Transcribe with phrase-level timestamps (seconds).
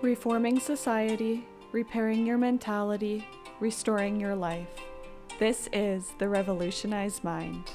[0.00, 3.26] Reforming society, repairing your mentality,
[3.58, 4.68] restoring your life.
[5.40, 7.72] This is the Revolutionized Mind.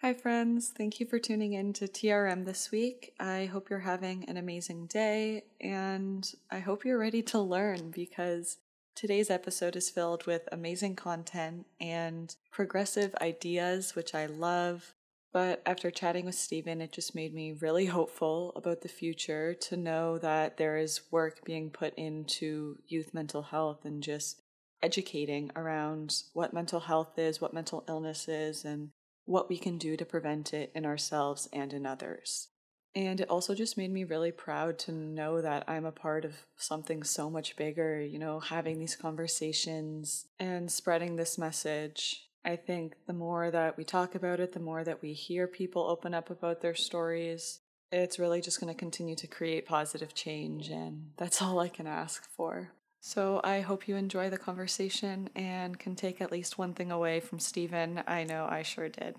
[0.00, 0.72] Hi, friends.
[0.74, 3.12] Thank you for tuning in to TRM this week.
[3.20, 8.56] I hope you're having an amazing day and I hope you're ready to learn because
[8.94, 14.94] today's episode is filled with amazing content and progressive ideas, which I love.
[15.32, 19.76] But after chatting with Stephen, it just made me really hopeful about the future to
[19.76, 24.42] know that there is work being put into youth mental health and just
[24.82, 28.90] educating around what mental health is, what mental illness is, and
[29.24, 32.48] what we can do to prevent it in ourselves and in others.
[32.96, 36.34] And it also just made me really proud to know that I'm a part of
[36.56, 42.94] something so much bigger, you know, having these conversations and spreading this message I think
[43.06, 46.30] the more that we talk about it, the more that we hear people open up
[46.30, 47.60] about their stories,
[47.92, 50.68] it's really just going to continue to create positive change.
[50.68, 52.72] And that's all I can ask for.
[53.00, 57.20] So I hope you enjoy the conversation and can take at least one thing away
[57.20, 58.02] from Stephen.
[58.06, 59.16] I know I sure did.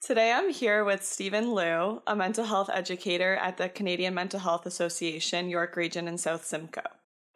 [0.00, 4.66] Today I'm here with Stephen Liu, a mental health educator at the Canadian Mental Health
[4.66, 6.82] Association, York Region and South Simcoe.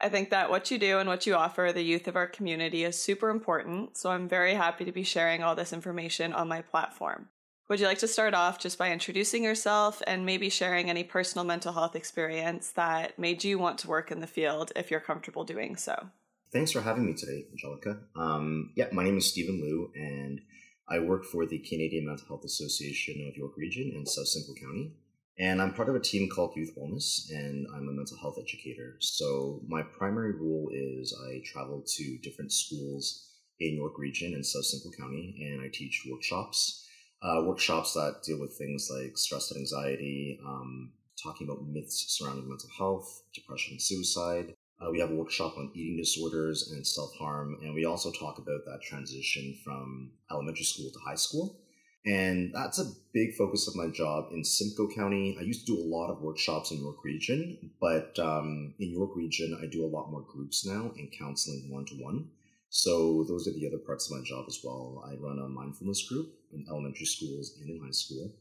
[0.00, 2.84] I think that what you do and what you offer the youth of our community
[2.84, 6.62] is super important, so I'm very happy to be sharing all this information on my
[6.62, 7.28] platform.
[7.68, 11.44] Would you like to start off just by introducing yourself and maybe sharing any personal
[11.44, 15.44] mental health experience that made you want to work in the field if you're comfortable
[15.44, 16.08] doing so?
[16.50, 17.98] Thanks for having me today, Angelica.
[18.16, 20.40] Um, yeah, my name is Stephen Liu, and
[20.88, 24.92] I work for the Canadian Mental Health Association of York Region in South Simcoe County.
[25.40, 28.96] And I'm part of a team called Youth Wellness, and I'm a mental health educator.
[28.98, 33.28] So my primary role is I travel to different schools
[33.60, 36.88] in York Region and South Simcoe County, and I teach workshops.
[37.22, 42.48] Uh, workshops that deal with things like stress and anxiety, um, talking about myths surrounding
[42.48, 44.54] mental health, depression, and suicide.
[44.80, 48.38] Uh, we have a workshop on eating disorders and self harm, and we also talk
[48.38, 51.60] about that transition from elementary school to high school.
[52.08, 55.36] And that's a big focus of my job in Simcoe County.
[55.38, 59.14] I used to do a lot of workshops in York Region, but um, in York
[59.14, 62.30] Region, I do a lot more groups now and counseling one to one.
[62.70, 65.04] So those are the other parts of my job as well.
[65.06, 68.32] I run a mindfulness group in elementary schools and in high school.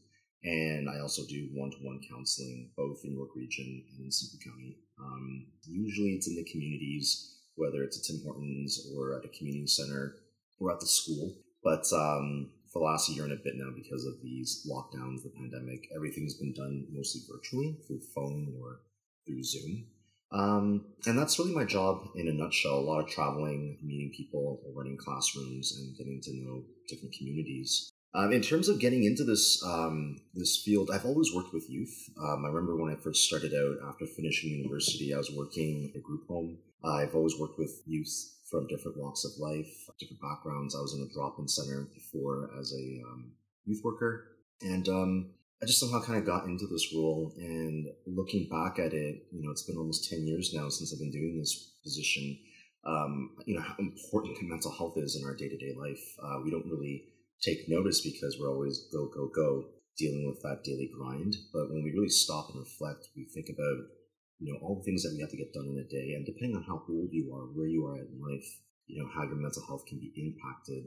[0.44, 4.49] And I also do one to one counseling both in York Region and in Simcoe
[4.49, 4.78] County.
[4.97, 9.67] Um, usually it's in the communities, whether it's at Tim Hortons or at a community
[9.67, 10.16] center
[10.57, 11.35] or at the school.
[11.63, 15.88] But um, the last year and a bit now because of these lockdowns, the pandemic.
[15.95, 18.81] Everything's been done mostly virtually through phone or
[19.25, 19.88] through Zoom.
[20.31, 22.79] Um, and that's really my job in a nutshell.
[22.79, 27.89] A lot of traveling, meeting people, running classrooms, and getting to know different communities.
[28.13, 31.95] Um, in terms of getting into this um, this field, I've always worked with youth.
[32.19, 35.99] Um, I remember when I first started out after finishing university, I was working at
[35.99, 36.57] a group home.
[36.83, 40.75] I've always worked with youth from different walks of life, different backgrounds.
[40.75, 43.31] I was in a drop-in center before as a um,
[43.66, 45.31] youth worker, and um,
[45.62, 47.34] I just somehow kind of got into this role.
[47.38, 51.00] And looking back at it, you know, it's been almost ten years now since I've
[51.00, 52.38] been doing this position.
[52.85, 56.03] Um, you know how important mental health is in our day-to-day life.
[56.24, 57.06] Uh, we don't really
[57.41, 59.66] take notice because we're always go go go
[59.97, 61.35] dealing with that daily grind.
[61.52, 63.90] But when we really stop and reflect, we think about
[64.39, 66.13] you know, all the things that we have to get done in a day.
[66.13, 68.47] And depending on how old you are, where you are in life,
[68.87, 70.85] you know, how your mental health can be impacted.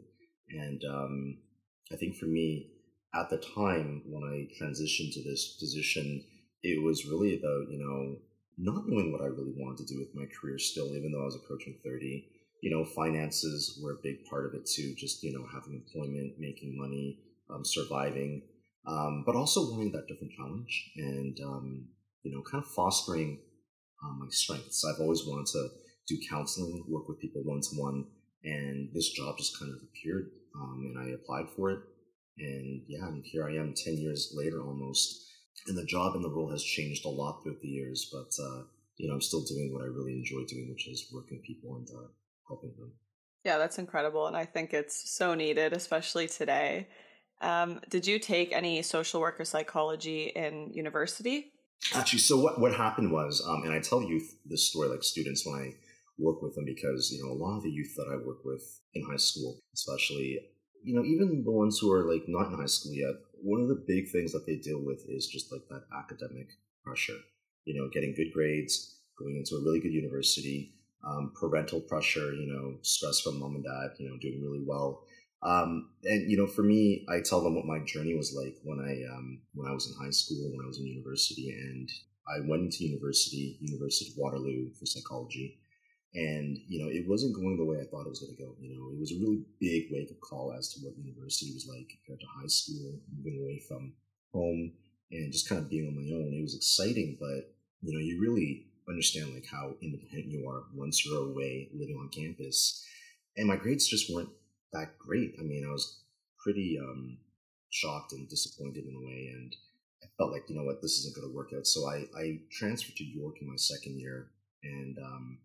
[0.48, 1.38] And um,
[1.92, 2.70] I think for me,
[3.14, 6.24] at the time when I transitioned to this position,
[6.62, 8.16] it was really about, you know,
[8.58, 11.24] not knowing what I really wanted to do with my career still, even though I
[11.24, 12.26] was approaching 30.
[12.62, 16.34] You know, finances were a big part of it too, just, you know, having employment,
[16.38, 17.18] making money,
[17.48, 18.42] um, surviving,
[18.86, 20.92] um, but also wanting that different challenge.
[20.96, 21.88] And, um,
[22.22, 23.40] you know, kind of fostering
[24.04, 24.84] um, my strengths.
[24.84, 25.68] I've always wanted to
[26.08, 28.06] do counseling, work with people one to one,
[28.44, 31.80] and this job just kind of appeared, um, and I applied for it.
[32.38, 35.26] And yeah, and here I am, ten years later almost,
[35.66, 38.62] and the job and the role has changed a lot throughout the years, but uh,
[38.96, 41.76] you know, I'm still doing what I really enjoy doing, which is working with people
[41.76, 42.08] and uh,
[42.48, 42.92] helping them.
[43.44, 46.88] Yeah, that's incredible, and I think it's so needed, especially today.
[47.40, 51.52] Um, did you take any social work or psychology in university?
[51.94, 55.46] Actually, so what, what happened was, um, and I tell youth this story like students
[55.46, 55.74] when I
[56.18, 58.80] work with them because, you know, a lot of the youth that I work with
[58.94, 60.38] in high school, especially,
[60.84, 63.68] you know, even the ones who are like not in high school yet, one of
[63.68, 66.48] the big things that they deal with is just like that academic
[66.84, 67.16] pressure,
[67.64, 70.74] you know, getting good grades, going into a really good university,
[71.06, 75.04] um, parental pressure, you know, stress from mom and dad, you know, doing really well.
[75.42, 78.78] Um, and you know, for me, I tell them what my journey was like when
[78.78, 81.88] I um, when I was in high school, when I was in university, and
[82.28, 85.58] I went into university, University of Waterloo for psychology.
[86.12, 88.54] And, you know, it wasn't going the way I thought it was going to go.
[88.60, 91.68] You know, it was a really big wake up call as to what university was
[91.70, 93.94] like compared to high school, moving away from
[94.32, 94.72] home
[95.12, 96.34] and just kind of being on my own.
[96.34, 101.06] It was exciting, but, you know, you really understand like how independent you are once
[101.06, 102.84] you're away living on campus.
[103.36, 104.30] And my grades just weren't
[104.72, 105.34] that great.
[105.38, 106.02] I mean, I was
[106.42, 107.18] pretty um,
[107.70, 109.32] shocked and disappointed in a way.
[109.34, 109.54] And
[110.02, 111.66] I felt like, you know what, this isn't going to work out.
[111.66, 114.30] So I, I transferred to York in my second year.
[114.62, 115.38] And, um,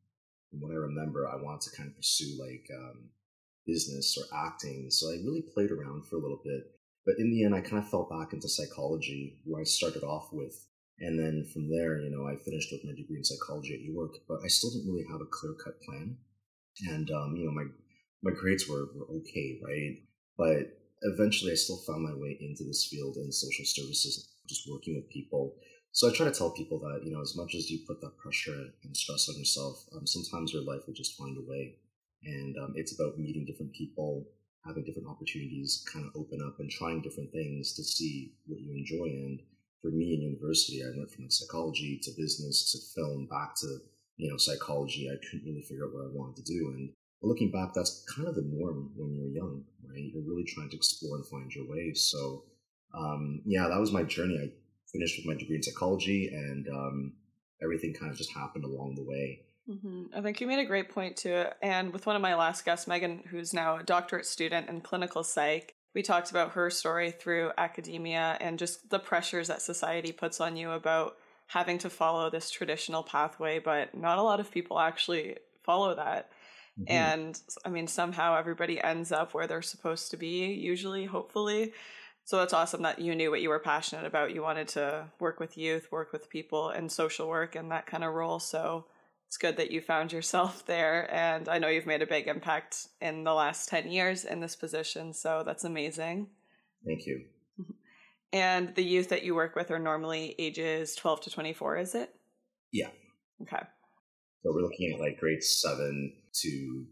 [0.50, 3.10] from what I remember, I wanted to kind of pursue like um,
[3.66, 4.88] business or acting.
[4.90, 6.64] So I really played around for a little bit.
[7.06, 10.30] But in the end, I kind of fell back into psychology, where I started off
[10.32, 10.66] with.
[11.00, 14.16] And then from there, you know, I finished with my degree in psychology at York,
[14.28, 16.18] but I still didn't really have a clear cut plan.
[16.90, 17.66] And, um, you know, my,
[18.26, 19.96] my grades were, were okay, right?
[20.38, 24.96] But eventually I still found my way into this field in social services, just working
[24.96, 25.56] with people
[25.96, 28.18] so I try to tell people that, you know, as much as you put that
[28.18, 31.78] pressure and stress on yourself, um, sometimes your life will just find a way.
[32.26, 34.28] And um, it's about meeting different people,
[34.66, 38.76] having different opportunities kind of open up and trying different things to see what you
[38.76, 39.06] enjoy.
[39.06, 39.40] And
[39.82, 43.78] for me in university, I went from like psychology to business to film back to,
[44.18, 45.08] you know, psychology.
[45.08, 46.76] I couldn't really figure out what I wanted to do.
[46.76, 46.90] And
[47.26, 50.12] looking back, that's kind of the norm when you're young, right?
[50.14, 51.94] You're really trying to explore and find your way.
[51.94, 52.44] So,
[52.94, 54.38] um, yeah, that was my journey.
[54.38, 54.52] I
[54.92, 57.14] finished with my degree in psychology, and um,
[57.62, 59.42] everything kind of just happened along the way.
[59.70, 60.16] Mm-hmm.
[60.16, 61.46] I think you made a great point too.
[61.62, 65.24] And with one of my last guests, Megan, who's now a doctorate student in clinical
[65.24, 70.40] psych, we talked about her story through academia and just the pressures that society puts
[70.40, 71.16] on you about
[71.48, 76.30] having to follow this traditional pathway, but not a lot of people actually follow that.
[76.80, 76.92] Mm-hmm.
[76.92, 81.74] And I mean, somehow everybody ends up where they're supposed to be, usually, hopefully.
[82.26, 84.34] So that's awesome that you knew what you were passionate about.
[84.34, 88.04] You wanted to work with youth, work with people, and social work and that kind
[88.04, 88.40] of role.
[88.40, 88.86] So
[89.28, 91.14] it's good that you found yourself there.
[91.14, 94.56] And I know you've made a big impact in the last 10 years in this
[94.56, 95.14] position.
[95.14, 96.28] So that's amazing.
[96.86, 97.26] Thank you.
[98.34, 102.14] And the youth that you work with are normally ages 12 to 24, is it?
[102.74, 102.90] Yeah.
[103.44, 103.62] Okay.
[104.44, 106.12] So we're looking at like grade seven
[106.42, 106.86] to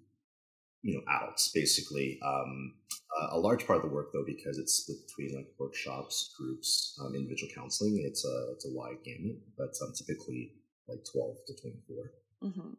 [0.81, 2.19] you know adults basically.
[2.23, 2.73] Um,
[3.19, 6.97] uh, a large part of the work though because it's split between like workshops groups
[7.01, 10.51] um, individual counseling it's a it's a wide gamut but um, typically
[10.87, 12.11] like 12 to 24
[12.43, 12.69] mm-hmm.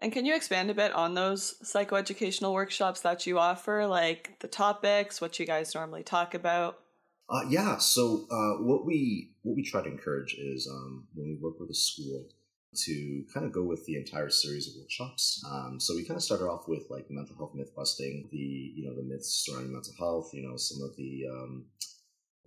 [0.00, 4.48] and can you expand a bit on those psychoeducational workshops that you offer like the
[4.48, 6.80] topics what you guys normally talk about?
[7.28, 11.38] Uh, yeah so uh, what we what we try to encourage is um, when we
[11.40, 12.26] work with a school
[12.74, 15.42] to kind of go with the entire series of workshops.
[15.50, 18.84] Um, so we kind of started off with like mental health myth busting, the you
[18.86, 21.66] know the myths surrounding mental health, you know some of the um,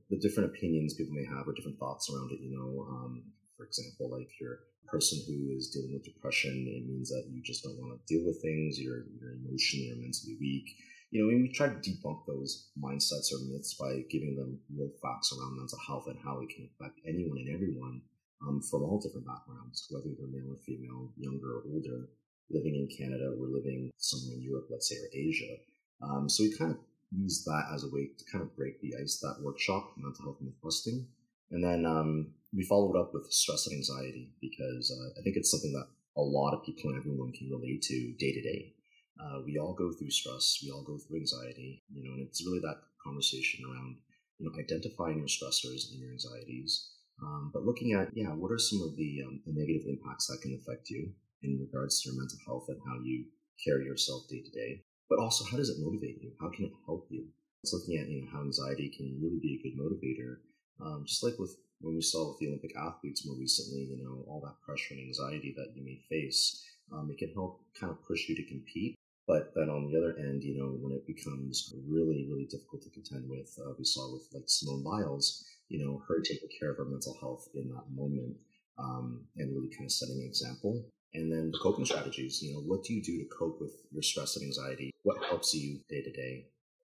[0.10, 2.40] the different opinions people may have or different thoughts around it.
[2.40, 3.24] You know, um,
[3.56, 7.64] for example, like a person who is dealing with depression, it means that you just
[7.64, 8.80] don't want to deal with things.
[8.80, 10.70] You're you're emotionally or mentally weak.
[11.12, 14.92] You know, and we try to debunk those mindsets or myths by giving them real
[15.02, 18.02] facts around mental health and how it can affect anyone and everyone
[18.42, 22.10] um, from all different backgrounds, whether they're male or female, younger or older,
[22.50, 25.58] living in Canada or living somewhere in Europe, let's say, or Asia.
[26.02, 26.78] Um, so we kind of
[27.12, 30.42] use that as a way to kind of break the ice, that workshop, mental health
[30.42, 31.08] myth busting.
[31.52, 35.52] And then um, we followed up with stress and anxiety because uh, I think it's
[35.52, 35.88] something that
[36.18, 38.74] a lot of people and everyone can relate to day to day.
[39.20, 42.46] Uh, we all go through stress, we all go through anxiety, you know, and it's
[42.46, 43.98] really that conversation around,
[44.38, 48.60] you know, identifying your stressors and your anxieties, um, but looking at, yeah, what are
[48.60, 51.10] some of the, um, the negative impacts that can affect you
[51.44, 53.26] in regards to your mental health and how you
[53.64, 54.84] carry yourself day to day?
[55.10, 56.32] But also, how does it motivate you?
[56.40, 57.26] How can it help you?
[57.64, 60.38] It's looking at, you know, how anxiety can really be a good motivator.
[60.80, 64.26] Um, just like with when we saw with the Olympic athletes more recently, you know,
[64.28, 68.04] all that pressure and anxiety that you may face, um, it can help kind of
[68.06, 68.96] push you to compete.
[69.28, 72.90] But then on the other end, you know, when it becomes really, really difficult to
[72.90, 76.78] contend with, uh, we saw with like Simone Biles, you know, her taking care of
[76.78, 78.38] her mental health in that moment
[78.80, 80.86] um, and really kind of setting an example.
[81.14, 84.04] And then the coping strategies, you know, what do you do to cope with your
[84.04, 84.92] stress and anxiety?
[85.04, 86.48] What helps you day to day?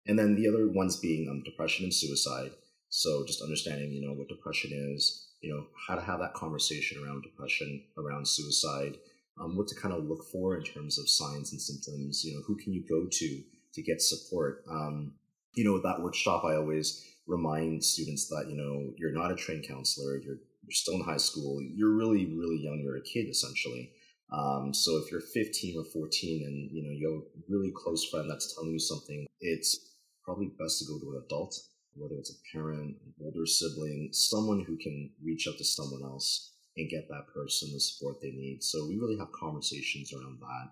[0.07, 2.51] And then the other ones being um, depression and suicide.
[2.89, 7.03] So just understanding, you know, what depression is, you know, how to have that conversation
[7.03, 8.97] around depression, around suicide,
[9.39, 12.41] um, what to kind of look for in terms of signs and symptoms, you know,
[12.45, 13.41] who can you go to
[13.73, 14.63] to get support?
[14.69, 15.13] Um,
[15.55, 19.35] you know, with that workshop, I always remind students that you know you're not a
[19.35, 23.27] trained counselor you're you're still in high school you're really really young you're a kid
[23.29, 23.91] essentially
[24.31, 28.09] um, so if you're 15 or 14 and you know you have a really close
[28.09, 29.93] friend that's telling you something it's
[30.25, 31.55] probably best to go to an adult
[31.95, 36.52] whether it's a parent an older sibling someone who can reach out to someone else
[36.77, 38.63] and get that person the support they need.
[38.63, 40.71] So we really have conversations around that.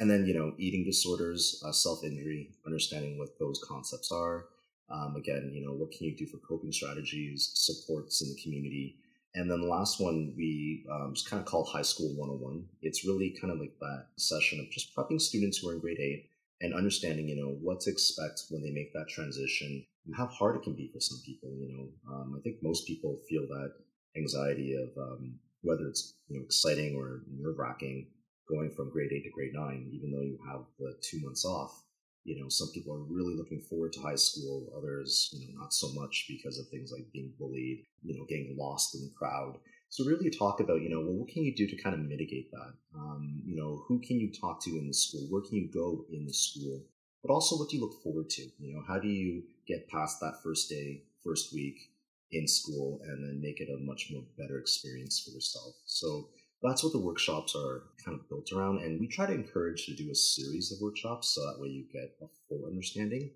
[0.00, 4.46] And then, you know, eating disorders, uh, self injury, understanding what those concepts are.
[4.90, 8.96] Um, again, you know, what can you do for coping strategies, supports in the community?
[9.34, 12.64] And then the last one we um, just kind of call High School 101.
[12.82, 16.00] It's really kind of like that session of just prepping students who are in grade
[16.00, 16.28] eight
[16.60, 20.56] and understanding, you know, what to expect when they make that transition and how hard
[20.56, 21.50] it can be for some people.
[21.58, 23.72] You know, um, I think most people feel that
[24.16, 28.08] anxiety of um, whether it's you know exciting or nerve wracking
[28.48, 31.84] going from grade eight to grade nine, even though you have the two months off.
[32.24, 35.72] You know, some people are really looking forward to high school, others, you know, not
[35.72, 39.58] so much because of things like being bullied, you know, getting lost in the crowd.
[39.88, 42.50] So really talk about, you know, well, what can you do to kind of mitigate
[42.52, 42.74] that?
[42.94, 45.26] Um, you know, who can you talk to in the school?
[45.30, 46.84] Where can you go in the school?
[47.24, 48.42] But also, what do you look forward to?
[48.58, 51.91] You know, how do you get past that first day, first week
[52.32, 55.74] in school, and then make it a much more better experience for yourself?
[55.86, 56.28] So
[56.62, 58.82] that's what the workshops are kind of built around.
[58.82, 61.84] And we try to encourage to do a series of workshops so that way you
[61.92, 63.30] get a full understanding.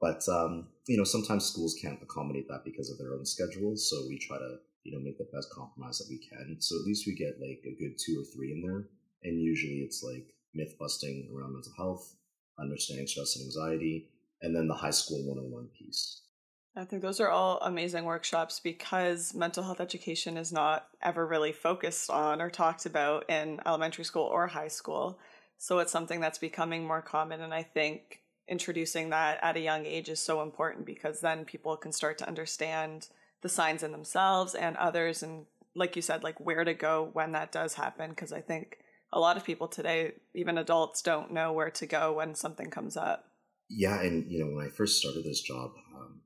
[0.00, 3.90] But um, you know, sometimes schools can't accommodate that because of their own schedules.
[3.90, 6.56] So we try to you know make the best compromise that we can.
[6.60, 8.88] So at least we get like a good two or three in there.
[9.22, 12.14] And usually it's like myth busting around mental health,
[12.58, 14.08] understanding stress and anxiety,
[14.40, 16.22] and then the high school 101 piece.
[16.76, 21.52] I think those are all amazing workshops because mental health education is not ever really
[21.52, 25.18] focused on or talked about in elementary school or high school.
[25.58, 27.40] So it's something that's becoming more common.
[27.40, 31.76] And I think introducing that at a young age is so important because then people
[31.76, 33.08] can start to understand
[33.42, 35.22] the signs in themselves and others.
[35.22, 38.10] And like you said, like where to go when that does happen.
[38.10, 38.78] Because I think
[39.12, 42.96] a lot of people today, even adults, don't know where to go when something comes
[42.96, 43.26] up.
[43.68, 44.00] Yeah.
[44.00, 46.20] And, you know, when I first started this job, um,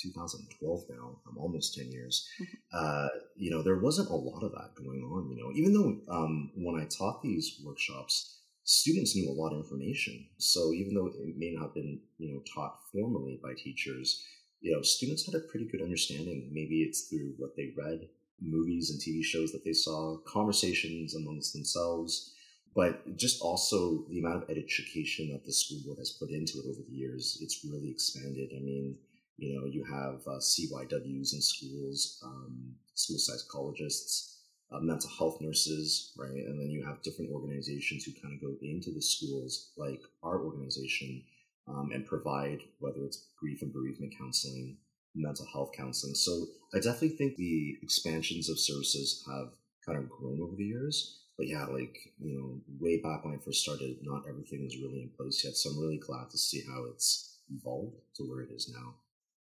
[0.00, 2.28] 2012 now, I'm almost 10 years.
[2.40, 2.54] Mm-hmm.
[2.72, 6.14] Uh, you know, there wasn't a lot of that going on, you know, even though
[6.14, 10.26] um, when I taught these workshops, students knew a lot of information.
[10.38, 14.24] So even though it may not have been, you know, taught formally by teachers,
[14.60, 16.50] you know, students had a pretty good understanding.
[16.52, 18.08] Maybe it's through what they read,
[18.40, 22.34] movies and TV shows that they saw, conversations amongst themselves,
[22.74, 26.66] but just also the amount of education that the school board has put into it
[26.66, 27.38] over the years.
[27.42, 28.50] It's really expanded.
[28.56, 28.98] I mean,
[29.42, 34.38] you know, you have uh, CYWs in schools, um, school psychologists,
[34.72, 36.30] uh, mental health nurses, right?
[36.30, 40.40] And then you have different organizations who kind of go into the schools, like our
[40.40, 41.22] organization,
[41.68, 44.76] um, and provide whether it's grief and bereavement counseling,
[45.14, 46.14] mental health counseling.
[46.14, 49.48] So I definitely think the expansions of services have
[49.84, 51.18] kind of grown over the years.
[51.36, 55.02] But yeah, like, you know, way back when I first started, not everything was really
[55.02, 55.54] in place yet.
[55.54, 58.94] So I'm really glad to see how it's evolved to where it is now.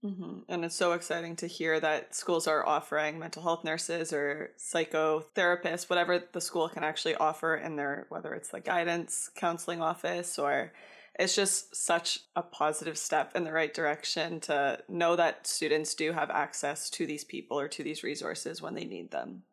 [0.03, 0.39] Mm-hmm.
[0.47, 5.89] And it's so exciting to hear that schools are offering mental health nurses or psychotherapists,
[5.89, 10.71] whatever the school can actually offer in their, whether it's the guidance counseling office or
[11.19, 16.13] it's just such a positive step in the right direction to know that students do
[16.13, 19.43] have access to these people or to these resources when they need them.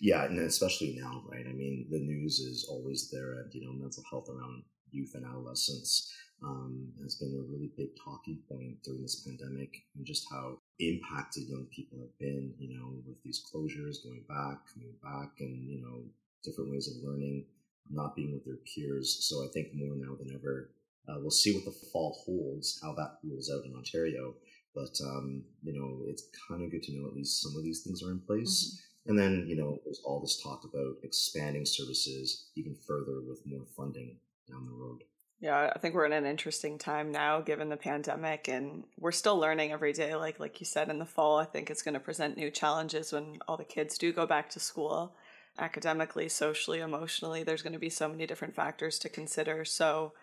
[0.00, 1.46] Yeah, and especially now, right?
[1.48, 5.24] I mean, the news is always there and, you know, mental health around youth and
[5.24, 6.12] adolescence
[6.44, 11.48] um, has been a really big talking point during this pandemic and just how impacted
[11.48, 15.80] young people have been, you know, with these closures, going back, coming back, and, you
[15.80, 16.02] know,
[16.44, 17.46] different ways of learning,
[17.90, 19.26] not being with their peers.
[19.28, 20.70] So I think more now than ever,
[21.08, 24.34] uh, we'll see what the fall holds, how that rolls out in Ontario.
[24.74, 27.82] But, um, you know, it's kind of good to know at least some of these
[27.82, 28.74] things are in place.
[28.74, 29.10] Mm-hmm.
[29.10, 33.66] And then, you know, there's all this talk about expanding services even further with more
[33.76, 34.16] funding
[34.48, 35.04] down the road.
[35.44, 39.38] Yeah, I think we're in an interesting time now given the pandemic and we're still
[39.38, 42.00] learning every day like like you said in the fall I think it's going to
[42.00, 45.14] present new challenges when all the kids do go back to school
[45.58, 47.42] academically, socially, emotionally.
[47.42, 49.66] There's going to be so many different factors to consider.
[49.66, 50.14] So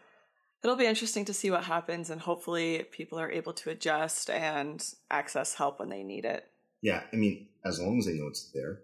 [0.64, 4.84] it'll be interesting to see what happens and hopefully people are able to adjust and
[5.12, 6.48] access help when they need it.
[6.82, 8.80] Yeah, I mean, as long as they know it's there,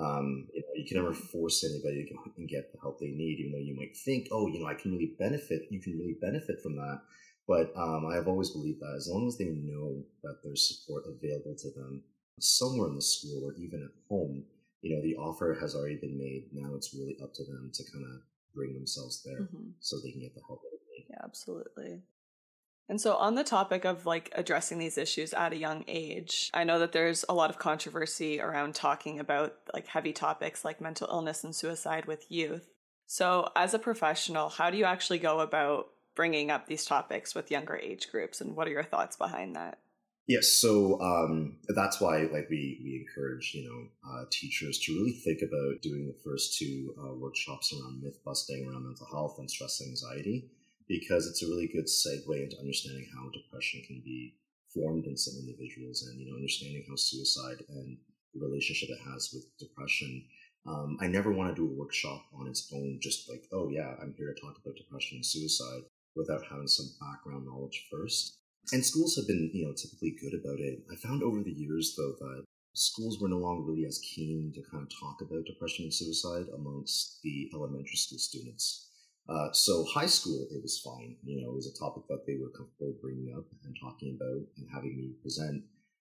[0.00, 3.08] um, you, know, you can never force anybody to go and get the help they
[3.08, 5.66] need, even though you might think, oh, you know, I can really benefit.
[5.70, 7.02] You can really benefit from that.
[7.46, 11.04] But um, I have always believed that as long as they know that there's support
[11.06, 12.02] available to them
[12.38, 14.44] somewhere in the school or even at home,
[14.82, 16.48] you know, the offer has already been made.
[16.52, 18.22] Now it's really up to them to kind of
[18.54, 19.70] bring themselves there mm-hmm.
[19.80, 21.06] so they can get the help they need.
[21.10, 22.00] Yeah, absolutely.
[22.90, 26.64] And so, on the topic of like addressing these issues at a young age, I
[26.64, 31.06] know that there's a lot of controversy around talking about like heavy topics like mental
[31.08, 32.68] illness and suicide with youth.
[33.06, 37.52] So, as a professional, how do you actually go about bringing up these topics with
[37.52, 39.78] younger age groups, and what are your thoughts behind that?
[40.26, 45.12] Yes, so um, that's why like we we encourage you know uh, teachers to really
[45.12, 49.48] think about doing the first two uh, workshops around myth busting around mental health and
[49.48, 50.50] stress anxiety
[50.90, 54.34] because it's a really good segue into understanding how depression can be
[54.74, 57.96] formed in some individuals and you know understanding how suicide and
[58.34, 60.26] the relationship it has with depression.
[60.66, 63.94] Um, I never want to do a workshop on its own, just like oh yeah,
[64.02, 68.38] I'm here to talk about depression and suicide without having some background knowledge first.
[68.72, 70.82] And schools have been, you know, typically good about it.
[70.92, 72.44] I found over the years, though, that
[72.74, 76.46] schools were no longer really as keen to kind of talk about depression and suicide
[76.54, 78.89] amongst the elementary school students.
[79.28, 81.16] Uh, so high school, it was fine.
[81.22, 84.42] You know, it was a topic that they were comfortable bringing up and talking about
[84.56, 85.62] and having me present.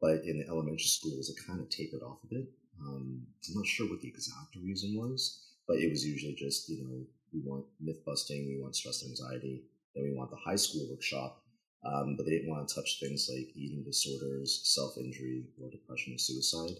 [0.01, 2.47] But in the elementary schools, it kind of tapered off a bit.
[2.81, 6.83] Um, I'm not sure what the exact reason was, but it was usually just, you
[6.83, 9.63] know, we want myth busting, we want stress anxiety,
[9.95, 11.43] then we want the high school workshop,
[11.85, 16.13] um, but they didn't want to touch things like eating disorders, self injury, or depression
[16.13, 16.77] and suicide.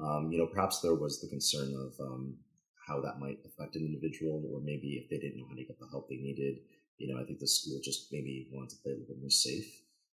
[0.00, 2.36] Um, you know, perhaps there was the concern of um,
[2.86, 5.78] how that might affect an individual, or maybe if they didn't know how to get
[5.78, 6.58] the help they needed.
[6.98, 9.30] You know, I think the school just maybe wanted to play a little bit more
[9.30, 9.66] safe.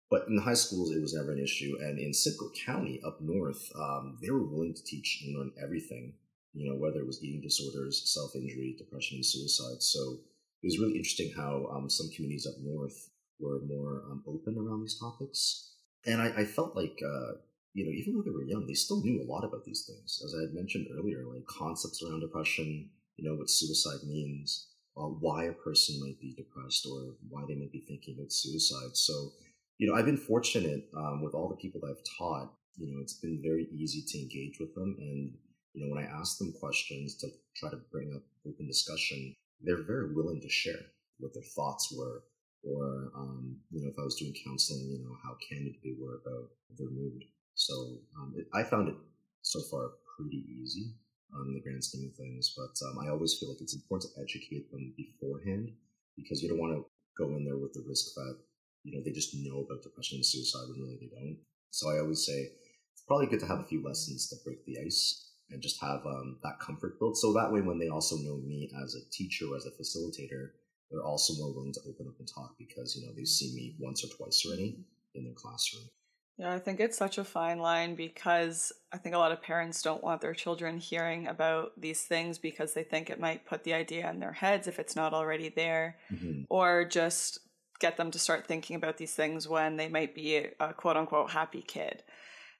[0.09, 1.75] But in the high schools, it was never an issue.
[1.81, 6.13] And in Simcoe County up north, um, they were willing to teach and learn everything,
[6.53, 9.81] you know, whether it was eating disorders, self injury, depression, and suicide.
[9.81, 10.19] So
[10.63, 13.09] it was really interesting how um, some communities up north
[13.39, 15.74] were more um, open around these topics.
[16.05, 17.33] And I, I felt like, uh,
[17.74, 20.21] you know, even though they were young, they still knew a lot about these things.
[20.24, 25.03] As I had mentioned earlier, like concepts around depression, you know, what suicide means, uh,
[25.03, 28.95] why a person might be depressed or why they might be thinking about suicide.
[28.95, 29.31] So,
[29.77, 33.01] you know, I've been fortunate um, with all the people that I've taught, you know,
[33.01, 34.95] it's been very easy to engage with them.
[35.00, 35.33] And,
[35.74, 39.83] you know, when I ask them questions to try to bring up open discussion, they're
[39.83, 40.81] very willing to share
[41.19, 42.24] what their thoughts were
[42.63, 46.21] or um, you know if I was doing counseling, you know how candid they were
[46.25, 47.24] about their mood.
[47.58, 48.96] So um, it, I found it
[49.42, 50.94] so far pretty easy
[51.34, 52.54] um, in the grand scheme of things.
[52.56, 55.74] But um, I always feel like it's important to educate them beforehand
[56.16, 56.86] because you don't want to
[57.17, 58.38] go in there with the risk that
[58.84, 61.38] you know they just know about depression and suicide when really they don't.
[61.72, 62.54] So I always say
[62.93, 66.06] it's probably good to have a few lessons to break the ice and just have
[66.06, 67.17] um, that comfort built.
[67.17, 70.52] So that way, when they also know me as a teacher, as a facilitator,
[70.91, 73.76] they're also more willing to open up and talk because you know they've seen me
[73.80, 74.78] once or twice already
[75.15, 75.89] in their classroom.
[76.38, 79.82] Yeah, I think it's such a fine line because I think a lot of parents
[79.82, 83.73] don't want their children hearing about these things because they think it might put the
[83.73, 86.43] idea in their heads if it's not already there, mm-hmm.
[86.50, 87.39] or just
[87.80, 90.95] get them to start thinking about these things when they might be a, a quote
[90.95, 92.04] unquote happy kid.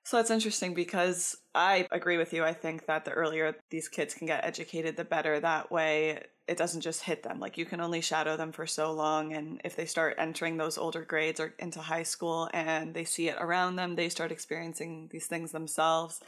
[0.08, 2.46] So that's interesting because I agree with you.
[2.46, 5.38] I think that the earlier these kids can get educated, the better.
[5.38, 7.42] That way, it doesn't just hit them.
[7.42, 9.34] Like you can only shadow them for so long.
[9.34, 13.28] And if they start entering those older grades or into high school and they see
[13.28, 16.22] it around them, they start experiencing these things themselves.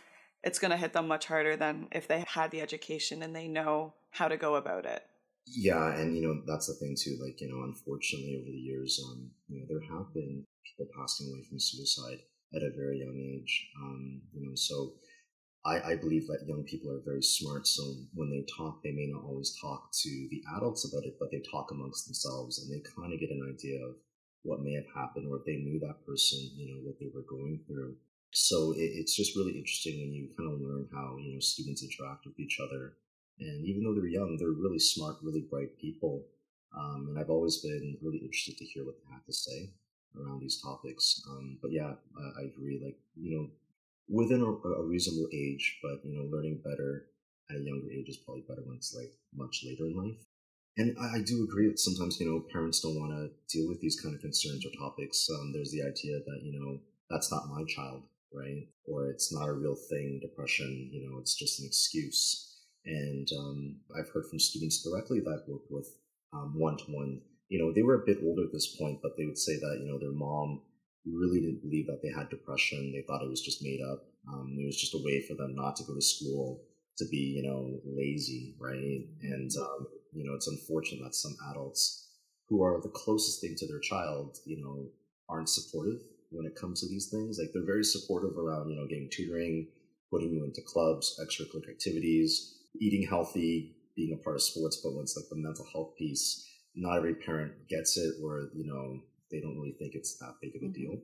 [0.44, 3.48] It's going to hit them much harder than if they had the education and they
[3.48, 5.04] know how to go about it.
[5.46, 7.18] Yeah, and you know that's the thing too.
[7.24, 11.30] Like you know, unfortunately, over the years, um, you know, there have been people passing
[11.32, 12.20] away from suicide
[12.56, 13.70] at a very young age.
[13.82, 14.94] Um, you know, so
[15.66, 17.68] I, I believe that young people are very smart.
[17.68, 17.84] So
[18.14, 21.42] when they talk, they may not always talk to the adults about it, but they
[21.52, 23.96] talk amongst themselves and they kind of get an idea of
[24.44, 27.28] what may have happened or if they knew that person, you know, what they were
[27.30, 27.96] going through.
[28.32, 31.84] So it, it's just really interesting when you kind of learn how, you know, students
[31.84, 32.94] interact with each other.
[33.40, 36.26] And even though they're young, they're really smart, really bright people.
[36.78, 39.74] Um, and I've always been really interested to hear what they have to say
[40.18, 41.22] around these topics.
[41.30, 42.80] Um, but yeah, I, I, agree.
[42.84, 43.48] Like you know,
[44.10, 47.06] within a, a, reasonable age, but you know, learning better
[47.50, 50.22] at a younger age is probably better when it's like much later in life.
[50.78, 53.82] And I, I do agree that sometimes you know parents don't want to deal with
[53.82, 55.28] these kind of concerns or topics.
[55.30, 58.68] Um, there's the idea that you know that's not my child, right?
[58.86, 60.20] Or it's not a real thing.
[60.22, 62.46] Depression, you know, it's just an excuse.
[62.86, 65.90] And um, I've heard from students directly that work with
[66.54, 69.26] one to one you know, they were a bit older at this point, but they
[69.26, 70.62] would say that, you know, their mom
[71.06, 72.92] really didn't believe that they had depression.
[72.94, 74.06] They thought it was just made up.
[74.32, 76.62] Um, it was just a way for them not to go to school,
[76.98, 79.02] to be, you know, lazy, right?
[79.24, 82.08] And, um, you know, it's unfortunate that some adults
[82.48, 84.88] who are the closest thing to their child, you know,
[85.28, 87.40] aren't supportive when it comes to these things.
[87.40, 89.68] Like they're very supportive around, you know, getting tutoring,
[90.12, 95.04] putting you into clubs, extracurricular activities, eating healthy, being a part of sports, but when
[95.04, 99.00] it's like the mental health piece, not every parent gets it or you know
[99.32, 100.74] they don't really think it's that big of a mm-hmm.
[100.74, 101.02] deal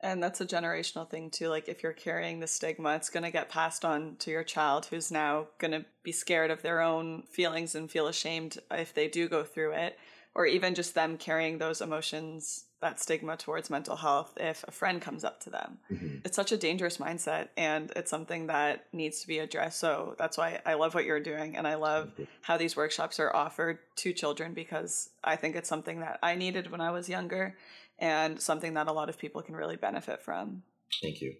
[0.00, 3.30] and that's a generational thing too like if you're carrying the stigma it's going to
[3.30, 7.22] get passed on to your child who's now going to be scared of their own
[7.30, 9.98] feelings and feel ashamed if they do go through it
[10.34, 15.02] or even just them carrying those emotions that stigma towards mental health if a friend
[15.02, 15.78] comes up to them.
[15.90, 16.18] Mm-hmm.
[16.24, 19.80] It's such a dangerous mindset and it's something that needs to be addressed.
[19.80, 22.12] So that's why I love what you're doing and I love
[22.42, 26.70] how these workshops are offered to children because I think it's something that I needed
[26.70, 27.56] when I was younger
[27.98, 30.62] and something that a lot of people can really benefit from.
[31.02, 31.34] Thank you.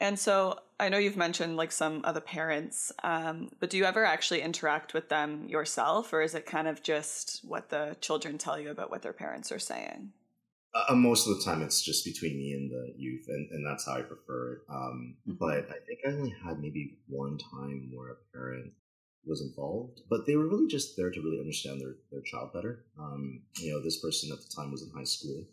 [0.00, 3.84] And so I know you've mentioned like some of the parents, um, but do you
[3.84, 8.38] ever actually interact with them yourself, or is it kind of just what the children
[8.38, 10.12] tell you about what their parents are saying?
[10.72, 13.84] Uh, most of the time, it's just between me and the youth, and, and that's
[13.84, 14.58] how I prefer it.
[14.70, 15.36] Um, mm-hmm.
[15.38, 18.72] But I think I only had maybe one time where a parent
[19.26, 22.86] was involved, but they were really just there to really understand their, their child better.
[22.98, 25.44] Um, you know, this person at the time was in high school,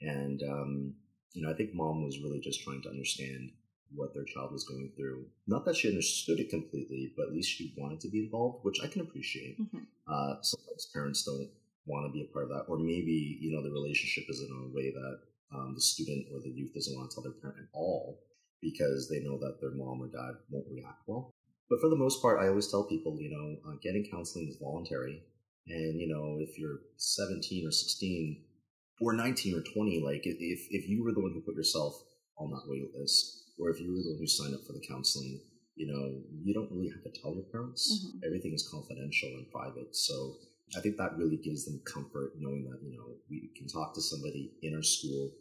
[0.00, 0.94] and um,
[1.34, 3.50] you know, I think mom was really just trying to understand
[3.94, 5.24] what their child was going through.
[5.46, 8.80] Not that she understood it completely, but at least she wanted to be involved, which
[8.82, 9.60] I can appreciate.
[9.60, 9.78] Mm-hmm.
[10.06, 11.50] Uh, sometimes parents don't
[11.86, 14.50] want to be a part of that, or maybe you know the relationship is in
[14.50, 15.18] a way that
[15.54, 18.20] um, the student or the youth doesn't want to tell their parent at all
[18.62, 21.30] because they know that their mom or dad won't react well.
[21.68, 24.58] But for the most part, I always tell people, you know, uh, getting counseling is
[24.60, 25.22] voluntary,
[25.66, 28.44] and you know, if you're 17 or 16
[29.00, 31.94] or 19 or 20, like if if you were the one who put yourself
[32.38, 34.84] on that wait list or if you were the one who signed up for the
[34.88, 35.40] counseling,
[35.76, 37.84] you know, you don't really have to tell your parents.
[37.88, 38.26] Mm-hmm.
[38.26, 39.94] Everything is confidential and private.
[39.94, 40.36] So
[40.76, 44.02] I think that really gives them comfort knowing that, you know, we can talk to
[44.02, 45.32] somebody in our school,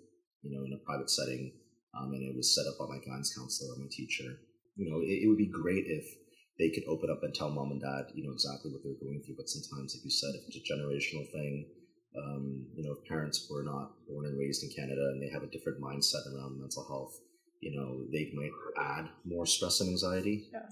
[0.43, 1.53] you know, in a private setting.
[1.97, 4.39] Um, and it was set up by my guidance counselor or my teacher.
[4.75, 6.05] You know, it, it would be great if
[6.59, 9.23] they could open up and tell mom and dad, you know, exactly what they're going
[9.25, 9.39] through.
[9.39, 11.65] But sometimes, like you said, if it's a generational thing,
[12.17, 15.43] um, you know, if parents were not born and raised in Canada and they have
[15.43, 17.15] a different mindset around mental health,
[17.59, 20.49] you know, they might add more stress and anxiety.
[20.51, 20.69] Yeah.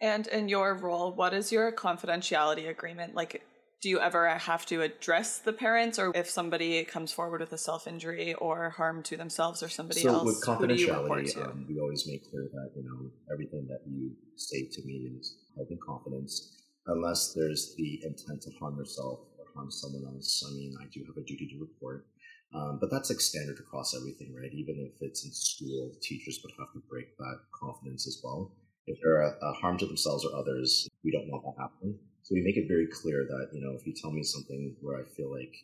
[0.00, 3.14] And in your role, what is your confidentiality agreement?
[3.14, 3.42] Like,
[3.80, 7.58] do you ever have to address the parents, or if somebody comes forward with a
[7.58, 10.24] self injury or harm to themselves or somebody so else?
[10.24, 14.82] with confidentiality, um, we always make clear that you know everything that you say to
[14.84, 20.12] me is held in confidence, unless there's the intent to harm yourself or harm someone
[20.12, 20.44] else.
[20.48, 22.06] I mean, I do have a duty to report.
[22.54, 24.52] Um, but that's like standard across everything, right?
[24.52, 28.52] Even if it's in school, teachers would have to break that confidence as well.
[28.86, 31.98] If they're a, a harm to themselves or others, we don't want that happening.
[32.22, 34.96] So we make it very clear that, you know, if you tell me something where
[34.96, 35.54] I feel like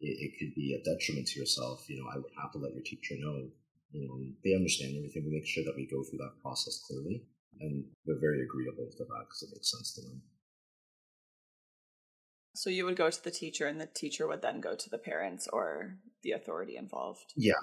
[0.00, 2.72] it, it could be a detriment to yourself, you know, I would have to let
[2.72, 3.48] your teacher know.
[3.92, 5.24] You know, they understand everything.
[5.26, 7.24] We make sure that we go through that process clearly.
[7.60, 10.22] And they're very agreeable to that because it makes sense to them.
[12.54, 14.98] So you would go to the teacher, and the teacher would then go to the
[14.98, 17.32] parents or the authority involved.
[17.36, 17.60] Yeah,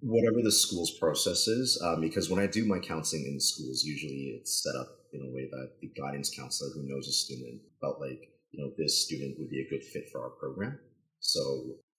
[0.00, 1.80] whatever the school's process is.
[1.84, 5.34] Um, because when I do my counseling in schools, usually it's set up in a
[5.34, 8.20] way that the guidance counselor who knows a student felt like
[8.52, 10.78] you know this student would be a good fit for our program.
[11.20, 11.40] So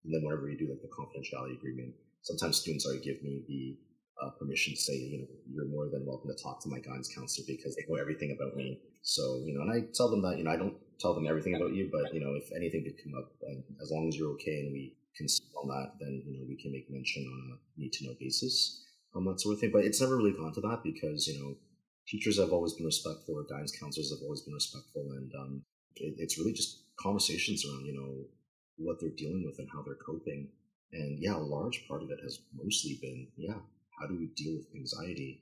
[0.06, 3.78] then whenever we do like the confidentiality agreement, sometimes students already give me the
[4.22, 7.14] uh, permission to say, you know, you're more than welcome to talk to my guidance
[7.14, 8.80] counselor because they know everything about me.
[9.02, 11.56] So, you know, and I tell them that, you know, I don't tell them everything
[11.56, 14.32] about you, but, you know, if anything did come up, and as long as you're
[14.34, 17.80] okay and we can on that, then, you know, we can make mention on a
[17.80, 19.72] need to know basis on that sort of thing.
[19.72, 21.56] But it's never really gone to that because, you know,
[22.08, 25.12] teachers have always been respectful or guidance counselors have always been respectful.
[25.12, 25.64] And um,
[25.96, 28.26] it, it's really just conversations around, you know,
[28.78, 30.48] what they're dealing with and how they're coping.
[30.94, 33.60] And yeah, a large part of it has mostly been, yeah,
[34.00, 35.42] how do we deal with anxiety?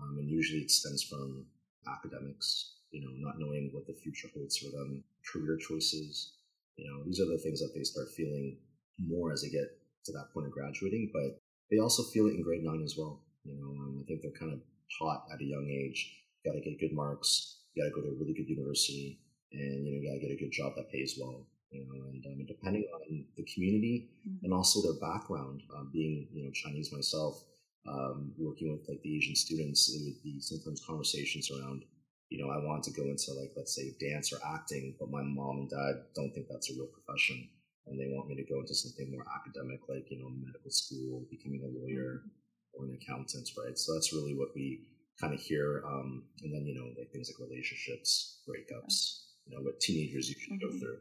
[0.00, 1.46] Um, and usually it stems from
[1.88, 6.32] academics, you know, not knowing what the future holds for them, career choices.
[6.76, 8.56] You know, these are the things that they start feeling
[8.98, 11.38] more as they get to that point of graduating, but
[11.70, 13.20] they also feel it in grade nine as well.
[13.44, 14.60] You know, um, I think they're kind of
[14.98, 18.02] taught at a young age, you got to get good marks, you got to go
[18.02, 19.20] to a really good university,
[19.52, 21.46] and you know, you got to get a good job that pays well.
[21.70, 24.44] You know, and um, depending on the community mm-hmm.
[24.44, 27.44] and also their background, um, being you know Chinese myself,
[27.86, 31.84] um, working with like the Asian students, it would be sometimes conversations around,
[32.30, 35.22] you know, I want to go into like, let's say dance or acting, but my
[35.22, 37.48] mom and dad don't think that's a real profession.
[37.86, 41.26] And they want me to go into something more academic, like, you know, medical school,
[41.28, 42.78] becoming a lawyer mm-hmm.
[42.78, 43.76] or an accountant, right?
[43.76, 44.86] So that's really what we
[45.20, 45.82] kind of hear.
[45.84, 50.56] Um, and then, you know, like things like relationships, breakups, you know, what teenagers usually
[50.56, 50.70] mm-hmm.
[50.70, 50.98] go through.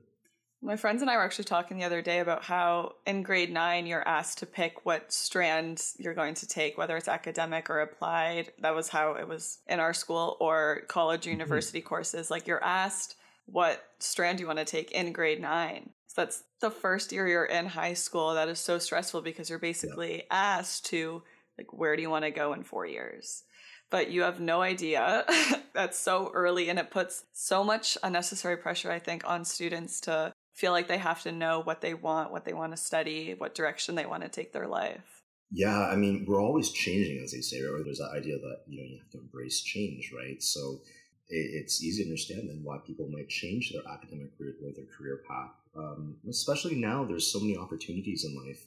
[0.61, 3.87] My friends and I were actually talking the other day about how in grade nine
[3.87, 8.51] you're asked to pick what strand you're going to take, whether it's academic or applied.
[8.59, 11.31] That was how it was in our school or college mm-hmm.
[11.31, 11.87] university mm-hmm.
[11.87, 12.29] courses.
[12.29, 15.91] Like you're asked what strand you want to take in grade nine.
[16.07, 18.33] So that's the first year you're in high school.
[18.33, 20.23] That is so stressful because you're basically yeah.
[20.29, 21.23] asked to
[21.57, 23.43] like where do you want to go in four years?
[23.89, 25.25] but you have no idea.
[25.73, 30.33] That's so early and it puts so much unnecessary pressure, I think, on students to
[30.59, 33.55] feel like they have to know what they want, what they want to study, what
[33.55, 35.23] direction they want to take their life.
[35.51, 37.81] Yeah, I mean, we're always changing, as they say, right?
[37.83, 40.43] There's that idea that, you know, you have to embrace change, right?
[40.43, 40.81] So
[41.29, 45.21] it's easy to understand then why people might change their academic route or their career
[45.27, 45.51] path.
[45.77, 48.65] Um, especially now, there's so many opportunities in life.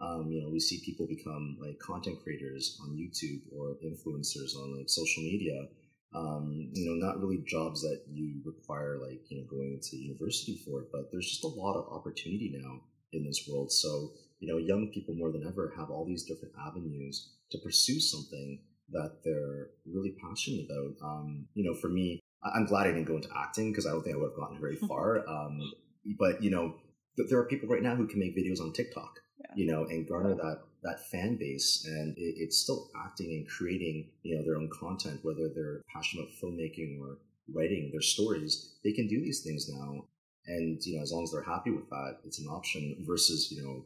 [0.00, 4.76] Um, you know, we see people become like content creators on YouTube or influencers on
[4.78, 5.68] like social media.
[6.14, 10.60] Um, you know, not really jobs that you require like you know going into university
[10.64, 10.88] for, it.
[10.92, 12.80] but there's just a lot of opportunity now
[13.12, 13.72] in this world.
[13.72, 17.98] So you know, young people more than ever have all these different avenues to pursue
[18.00, 20.94] something that they're really passionate about.
[21.02, 24.02] Um, you know, for me, I'm glad I didn't go into acting because I don't
[24.02, 25.26] think I would have gotten very far.
[25.28, 25.72] Um,
[26.18, 26.74] but you know,
[27.16, 29.54] there are people right now who can make videos on TikTok, yeah.
[29.56, 34.10] you know, and garner that that fan base, and it, it's still acting and creating,
[34.22, 37.18] you know, their own content, whether they're passionate about filmmaking or
[37.52, 38.76] writing their stories.
[38.84, 40.04] They can do these things now,
[40.46, 43.04] and you know, as long as they're happy with that, it's an option.
[43.06, 43.84] Versus, you know,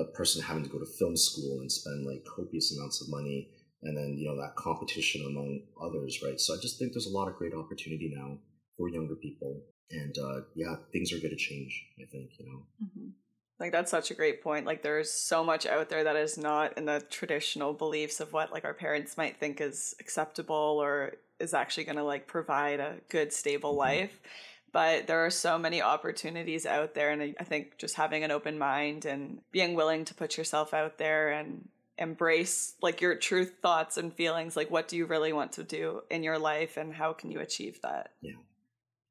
[0.00, 3.48] a person having to go to film school and spend like copious amounts of money
[3.82, 7.16] and then you know that competition among others right so i just think there's a
[7.16, 8.38] lot of great opportunity now
[8.76, 12.62] for younger people and uh, yeah things are going to change i think you know
[12.84, 13.08] mm-hmm.
[13.58, 14.66] Like that's such a great point.
[14.66, 18.52] Like there's so much out there that is not in the traditional beliefs of what
[18.52, 22.96] like our parents might think is acceptable or is actually going to like provide a
[23.08, 23.78] good stable mm-hmm.
[23.78, 24.20] life.
[24.72, 28.58] But there are so many opportunities out there and i think just having an open
[28.58, 31.66] mind and being willing to put yourself out there and
[31.96, 36.02] embrace like your true thoughts and feelings like what do you really want to do
[36.10, 38.10] in your life and how can you achieve that?
[38.20, 38.34] Yeah.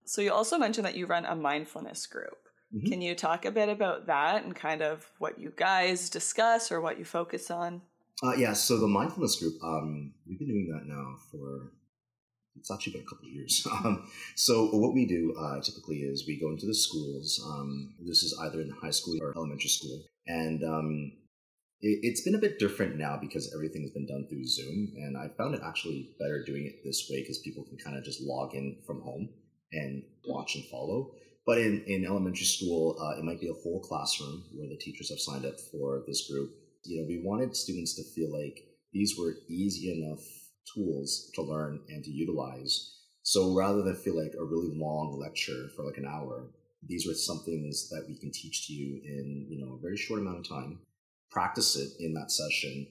[0.03, 2.44] So you also mentioned that you run a mindfulness group
[2.75, 2.88] mm-hmm.
[2.88, 6.81] can you talk a bit about that and kind of what you guys discuss or
[6.81, 7.81] what you focus on
[8.23, 11.71] uh, yeah so the mindfulness group um, we've been doing that now for
[12.57, 13.67] it's actually been a couple of years.
[13.85, 17.41] Um, so what we do uh, typically is we go into the schools.
[17.45, 21.11] Um, this is either in high school or elementary school, and um,
[21.81, 25.27] it, has been a bit different now because everything's been done through Zoom, and I
[25.38, 28.55] found it actually better doing it this way because people can kind of just log
[28.55, 29.29] in from home
[29.73, 31.11] and watch and follow.
[31.45, 35.10] But in, in elementary school, uh, it might be a whole classroom where the teachers
[35.10, 36.51] have signed up for this group.
[36.84, 38.60] You know, we wanted students to feel like
[38.93, 40.23] these were easy enough
[40.73, 42.95] tools to learn and to utilize.
[43.21, 46.49] So rather than feel like a really long lecture for like an hour,
[46.88, 49.97] these were some things that we can teach to you in, you know, a very
[49.97, 50.79] short amount of time,
[51.31, 52.88] practice it in that session.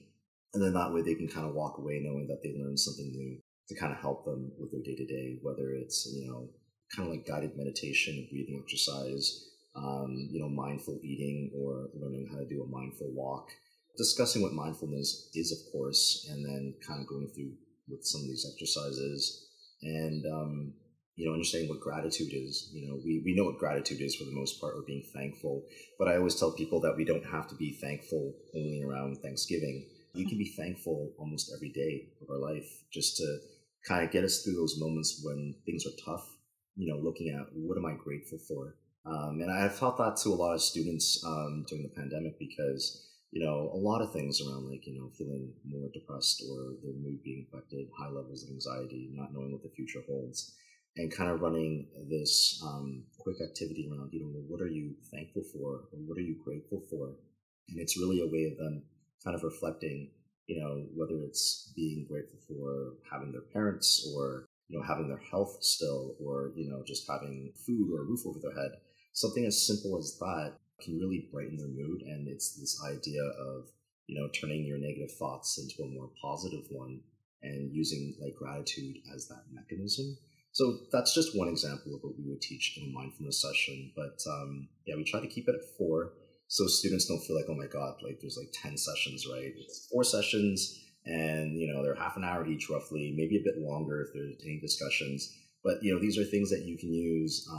[0.53, 3.11] And then that way they can kind of walk away knowing that they learned something
[3.11, 3.37] new
[3.67, 6.49] to kind of help them with their day to day, whether it's, you know,
[6.93, 12.39] kind of like guided meditation, breathing exercise, um, you know, mindful eating or learning how
[12.39, 13.49] to do a mindful walk.
[13.97, 17.53] Discussing what mindfulness is, of course, and then kind of going through
[17.87, 19.47] with some of these exercises
[19.81, 20.73] and um,
[21.15, 22.69] you know understanding what gratitude is.
[22.73, 25.63] You know we, we know what gratitude is for the most part or being thankful
[25.99, 29.87] but i always tell people that we don't have to be thankful only around thanksgiving.
[30.13, 33.37] We can be thankful almost every day of our life just to
[33.87, 36.25] kind of get us through those moments when things are tough
[36.75, 40.29] you know looking at what am i grateful for um, and i've taught that to
[40.29, 44.39] a lot of students um, during the pandemic because you know, a lot of things
[44.39, 48.49] around like, you know, feeling more depressed or their mood being affected, high levels of
[48.49, 50.55] anxiety, not knowing what the future holds,
[50.95, 55.43] and kind of running this um, quick activity around, you know, what are you thankful
[55.51, 57.07] for or what are you grateful for?
[57.67, 58.83] And it's really a way of them
[59.21, 60.11] kind of reflecting,
[60.47, 65.21] you know, whether it's being grateful for having their parents or, you know, having their
[65.31, 68.71] health still or, you know, just having food or a roof over their head.
[69.13, 72.01] Something as simple as that can really brighten their mood.
[72.01, 73.69] And it's this idea of,
[74.07, 77.01] you know, turning your negative thoughts into a more positive one
[77.41, 80.17] and using like gratitude as that mechanism.
[80.51, 83.91] So that's just one example of what we would teach in a mindfulness session.
[83.95, 86.13] But um, yeah, we try to keep it at four
[86.47, 89.51] so students don't feel like, oh my God, like there's like 10 sessions, right?
[89.57, 93.57] It's four sessions and, you know, they're half an hour each roughly, maybe a bit
[93.57, 95.35] longer if there's any discussions.
[95.65, 97.49] But you know, these are things that you can use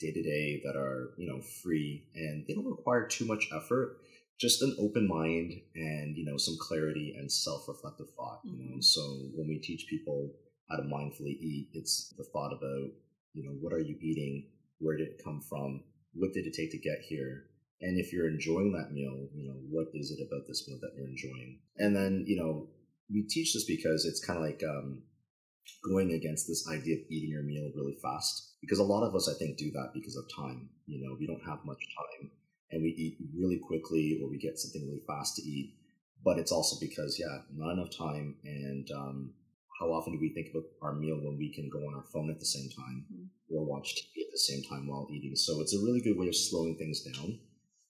[0.00, 3.98] day to day that are you know free and they don't require too much effort.
[4.40, 8.40] Just an open mind and you know some clarity and self-reflective thought.
[8.44, 8.80] You know, mm-hmm.
[8.80, 9.00] so
[9.36, 10.34] when we teach people
[10.68, 12.90] how to mindfully eat, it's the thought about
[13.32, 14.48] you know what are you eating,
[14.80, 15.84] where did it come from,
[16.14, 17.44] what did it take to get here,
[17.80, 20.94] and if you're enjoying that meal, you know what is it about this meal that
[20.96, 22.66] you're enjoying, and then you know
[23.12, 25.02] we teach this because it's kind of like um,
[25.84, 29.28] going against this idea of eating your meal really fast because a lot of us
[29.28, 32.30] i think do that because of time you know we don't have much time
[32.70, 35.74] and we eat really quickly or we get something really fast to eat
[36.24, 39.32] but it's also because yeah not enough time and um,
[39.78, 42.30] how often do we think about our meal when we can go on our phone
[42.30, 43.56] at the same time mm-hmm.
[43.56, 45.36] or watch tv at at the same time while eating.
[45.36, 47.38] So it's a really good way of slowing things down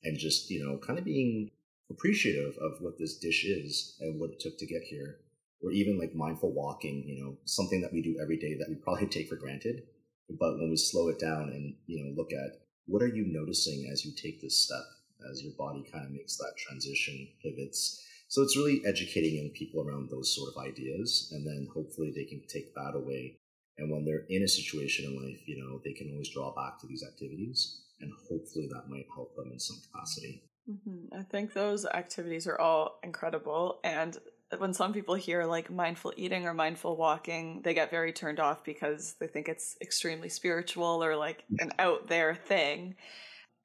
[0.03, 1.53] and just, you know, kind of being
[1.93, 5.19] appreciative of what this dish is and what it took to get here.
[5.63, 8.75] Or even like mindful walking, you know, something that we do every day that we
[8.75, 9.83] probably take for granted.
[10.29, 13.89] But when we slow it down and, you know, look at what are you noticing
[13.93, 14.85] as you take this step,
[15.31, 18.03] as your body kind of makes that transition, pivots.
[18.29, 21.29] So it's really educating young people around those sort of ideas.
[21.33, 23.39] And then hopefully they can take that away.
[23.79, 26.81] And when they're in a situation in life, you know, they can always draw back
[26.81, 27.83] to these activities.
[28.01, 30.43] And hopefully that might help them in some capacity.
[30.71, 31.19] Mm-hmm.
[31.19, 33.81] I think those activities are all incredible.
[33.83, 34.17] And
[34.59, 38.65] when some people hear like mindful eating or mindful walking, they get very turned off
[38.65, 42.97] because they think it's extremely spiritual or like an out there thing.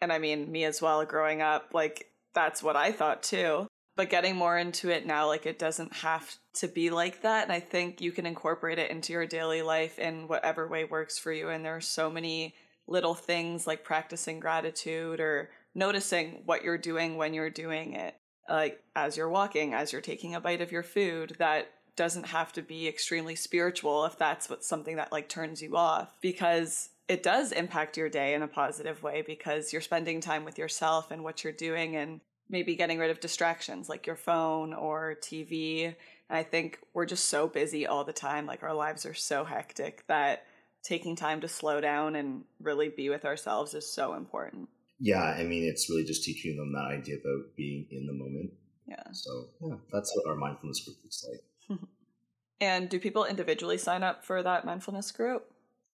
[0.02, 3.68] And I mean, me as well, growing up, like that's what I thought too.
[3.96, 7.44] But getting more into it now, like it doesn't have to be like that.
[7.44, 11.18] And I think you can incorporate it into your daily life in whatever way works
[11.18, 11.50] for you.
[11.50, 12.54] And there are so many
[12.88, 18.16] little things like practicing gratitude or noticing what you're doing when you're doing it.
[18.50, 22.52] Like as you're walking, as you're taking a bite of your food, that doesn't have
[22.54, 27.24] to be extremely spiritual if that's what something that like turns you off because it
[27.24, 31.24] does impact your day in a positive way because you're spending time with yourself and
[31.24, 35.86] what you're doing and maybe getting rid of distractions like your phone or TV.
[35.86, 35.96] And
[36.38, 38.46] I think we're just so busy all the time.
[38.46, 40.46] Like our lives are so hectic that
[40.84, 44.70] taking time to slow down and really be with ourselves is so important.
[45.00, 48.52] Yeah, I mean, it's really just teaching them that idea about being in the moment.
[48.88, 49.04] Yeah.
[49.12, 51.80] So, yeah, that's what our mindfulness group looks like.
[52.62, 55.46] and do people individually sign up for that mindfulness group?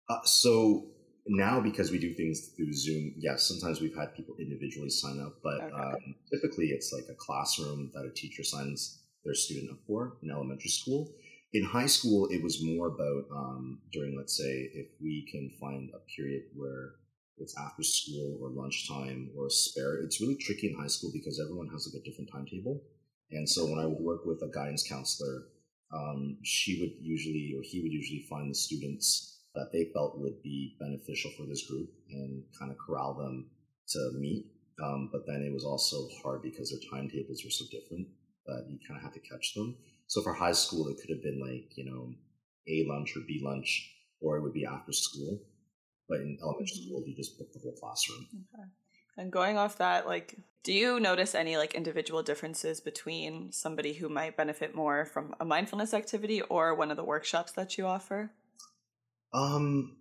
[0.08, 0.86] Uh, so,
[1.26, 5.36] now because we do things through Zoom, yes, sometimes we've had people individually sign up,
[5.42, 5.74] but okay.
[5.74, 10.30] um, typically it's like a classroom that a teacher signs their student up for in
[10.30, 11.12] elementary school.
[11.52, 15.90] In high school, it was more about um, during, let's say, if we can find
[15.90, 16.92] a period where
[17.40, 20.03] it's after school or lunchtime or spare.
[20.03, 22.83] It's really tricky in high school because everyone has like a different timetable.
[23.31, 25.46] And so when I would work with a guidance counselor,
[25.92, 30.42] um, she would usually or he would usually find the students that they felt would
[30.42, 33.50] be beneficial for this group and kind of corral them
[33.88, 34.46] to meet.
[34.83, 38.07] Um, but then it was also hard because their timetables were so different
[38.46, 39.76] that you kind of had to catch them.
[40.07, 42.14] So for high school, it could have been like, you know,
[42.68, 45.40] A lunch or B lunch, or it would be after school.
[46.10, 46.88] But in elementary mm-hmm.
[46.88, 48.26] school, you just book the whole classroom.
[48.52, 48.68] Okay.
[49.16, 54.08] And going off that, like, do you notice any like individual differences between somebody who
[54.08, 58.30] might benefit more from a mindfulness activity or one of the workshops that you offer?
[59.32, 59.96] Um,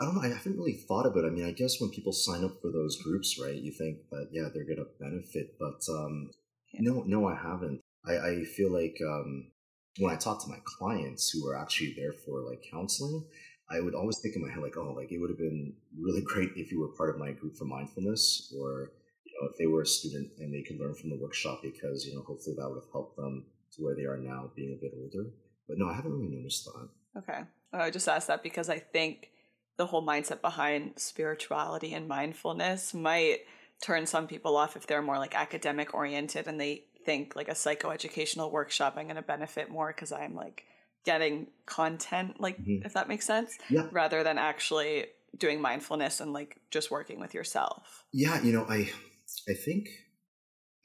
[0.00, 0.22] I don't know.
[0.22, 1.28] I haven't really thought about it.
[1.28, 4.28] I mean, I guess when people sign up for those groups, right, you think that
[4.32, 6.30] yeah, they're gonna benefit, but um,
[6.72, 6.80] yeah.
[6.82, 7.80] no, no, I haven't.
[8.04, 9.52] I, I feel like um,
[9.98, 13.24] when I talk to my clients who are actually there for like counseling,
[13.68, 16.22] I would always think in my head like, oh, like it would have been really
[16.22, 18.92] great if you were part of my group for mindfulness, or
[19.24, 22.06] you know, if they were a student and they could learn from the workshop because
[22.06, 24.80] you know, hopefully that would have helped them to where they are now, being a
[24.80, 25.30] bit older.
[25.68, 26.88] But no, I haven't really noticed that.
[27.18, 27.40] Okay,
[27.72, 29.30] oh, I just asked that because I think
[29.76, 33.40] the whole mindset behind spirituality and mindfulness might
[33.82, 37.52] turn some people off if they're more like academic oriented and they think like a
[37.52, 40.64] psychoeducational workshop I'm going to benefit more because I'm like
[41.06, 42.84] getting content, like mm-hmm.
[42.84, 43.86] if that makes sense, yeah.
[43.92, 45.06] rather than actually
[45.38, 48.04] doing mindfulness and like just working with yourself.
[48.12, 48.90] Yeah, you know, I
[49.48, 49.88] I think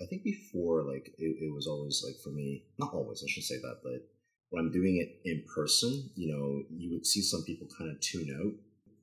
[0.02, 3.44] I think before like it, it was always like for me, not always, I should
[3.44, 4.08] say that, but
[4.50, 8.00] when I'm doing it in person, you know, you would see some people kind of
[8.02, 8.54] tune out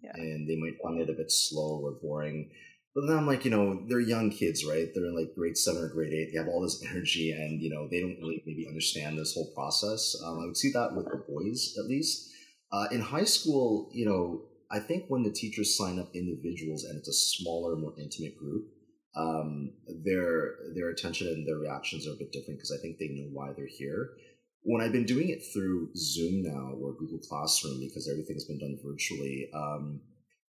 [0.03, 0.13] yeah.
[0.15, 2.51] and they might find it a bit slow or boring.
[2.99, 4.89] But then I'm like, you know, they're young kids, right?
[4.93, 6.33] They're in like grade seven or grade eight.
[6.33, 9.53] They have all this energy, and you know, they don't really maybe understand this whole
[9.55, 10.17] process.
[10.25, 12.29] Um, I would see that with the boys, at least.
[12.73, 16.99] Uh, in high school, you know, I think when the teachers sign up individuals and
[16.99, 18.67] it's a smaller, more intimate group,
[19.15, 23.11] um, their their attention and their reactions are a bit different because I think they
[23.11, 24.11] know why they're here.
[24.63, 28.77] When I've been doing it through Zoom now or Google Classroom because everything's been done
[28.85, 29.49] virtually.
[29.55, 30.01] Um,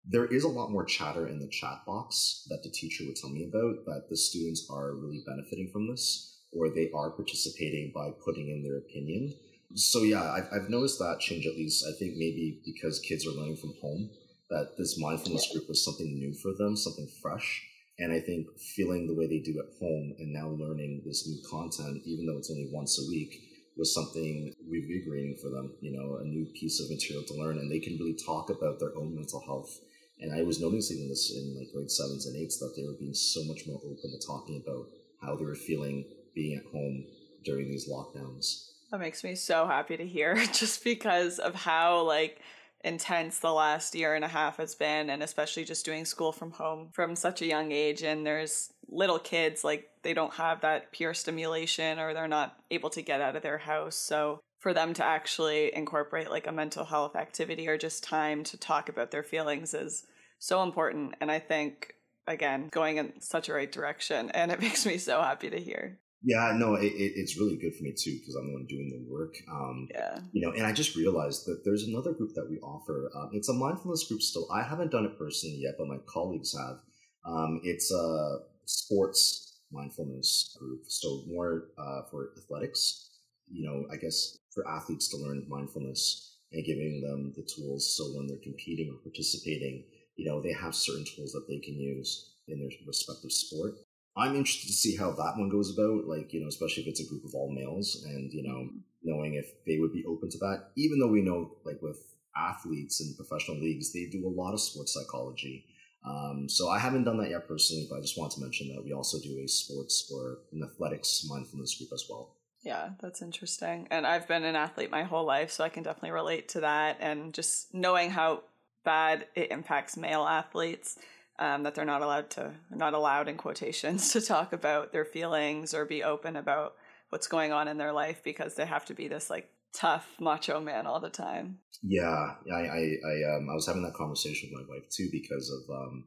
[0.08, 3.30] there is a lot more chatter in the chat box that the teacher would tell
[3.30, 8.12] me about that the students are really benefiting from this or they are participating by
[8.24, 9.34] putting in their opinion.
[9.74, 11.86] So yeah, I've, I've noticed that change at least.
[11.88, 14.10] I think maybe because kids are learning from home,
[14.50, 17.64] that this mindfulness group was something new for them, something fresh.
[17.98, 21.42] And I think feeling the way they do at home and now learning this new
[21.50, 23.42] content, even though it's only once a week,
[23.76, 27.58] was something revigorating for them, you know, a new piece of material to learn.
[27.58, 29.80] And they can really talk about their own mental health
[30.20, 33.14] and I was noticing this in like grade sevens and eights that they were being
[33.14, 34.88] so much more open to talking about
[35.22, 37.06] how they were feeling being at home
[37.44, 38.72] during these lockdowns.
[38.92, 42.40] That makes me so happy to hear just because of how like
[42.84, 46.52] intense the last year and a half has been and especially just doing school from
[46.52, 50.92] home from such a young age and there's little kids like they don't have that
[50.92, 54.96] peer stimulation or they're not able to get out of their house so for them
[54.96, 59.22] to actually incorporate like a mental health activity or just time to talk about their
[59.22, 60.08] feelings is
[60.40, 61.94] so important and i think
[62.26, 66.00] again going in such a right direction and it makes me so happy to hear
[66.24, 68.90] yeah, no, it, it, it's really good for me too because I'm the one doing
[68.90, 69.36] the work.
[69.48, 73.12] Um, yeah, you know, and I just realized that there's another group that we offer.
[73.16, 74.48] Um, it's a mindfulness group still.
[74.52, 76.80] I haven't done it personally yet, but my colleagues have.
[77.28, 83.12] Um, it's a sports mindfulness group, so more uh, for athletics.
[83.48, 88.06] You know, I guess for athletes to learn mindfulness and giving them the tools so
[88.16, 89.84] when they're competing or participating,
[90.16, 93.74] you know, they have certain tools that they can use in their respective sport.
[94.18, 97.02] I'm interested to see how that one goes about, like, you know, especially if it's
[97.02, 98.78] a group of all males and, you know, mm-hmm.
[99.04, 102.00] knowing if they would be open to that, even though we know, like, with
[102.38, 105.66] athletes and professional leagues, they do a lot of sports psychology.
[106.08, 108.86] Um, so I haven't done that yet personally, but I just want to mention that
[108.86, 112.36] we also do a sports or an athletics mindfulness group as well.
[112.66, 113.88] Yeah, that's interesting.
[113.92, 116.98] And I've been an athlete my whole life, so I can definitely relate to that.
[117.00, 118.42] And just knowing how
[118.84, 120.98] bad it impacts male athletes
[121.38, 125.74] um, that they're not allowed to not allowed in quotations to talk about their feelings
[125.74, 126.76] or be open about
[127.10, 130.60] what's going on in their life because they have to be this like tough macho
[130.60, 131.60] man all the time.
[131.84, 135.52] Yeah, I I I, um, I was having that conversation with my wife too because
[135.52, 136.06] of um,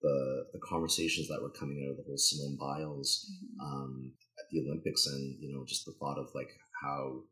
[0.00, 3.66] the the conversations that were coming out of the whole Simone Biles mm-hmm.
[3.66, 4.12] um,
[4.52, 6.50] the Olympics and you know just the thought of like
[6.82, 7.22] how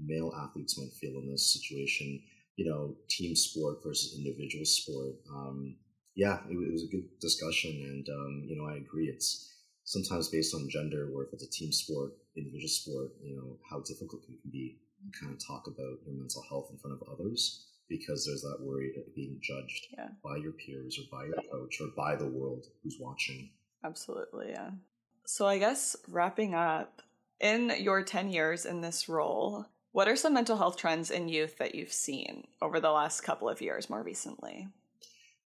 [0.00, 2.22] male athletes might feel in this situation.
[2.56, 5.14] You know, team sport versus individual sport.
[5.34, 5.76] Um,
[6.14, 9.06] yeah, it, it, was a good discussion, and um, you know, I agree.
[9.06, 9.48] It's
[9.84, 13.80] sometimes based on gender, or if it's a team sport, individual sport, you know, how
[13.80, 17.08] difficult it can be to kind of talk about your mental health in front of
[17.08, 20.08] others because there's that worry of being judged yeah.
[20.24, 23.50] by your peers or by your coach or by the world who's watching.
[23.84, 24.70] Absolutely, yeah.
[25.24, 27.02] So I guess wrapping up,
[27.42, 31.58] in your 10 years in this role, what are some mental health trends in youth
[31.58, 34.68] that you've seen over the last couple of years more recently?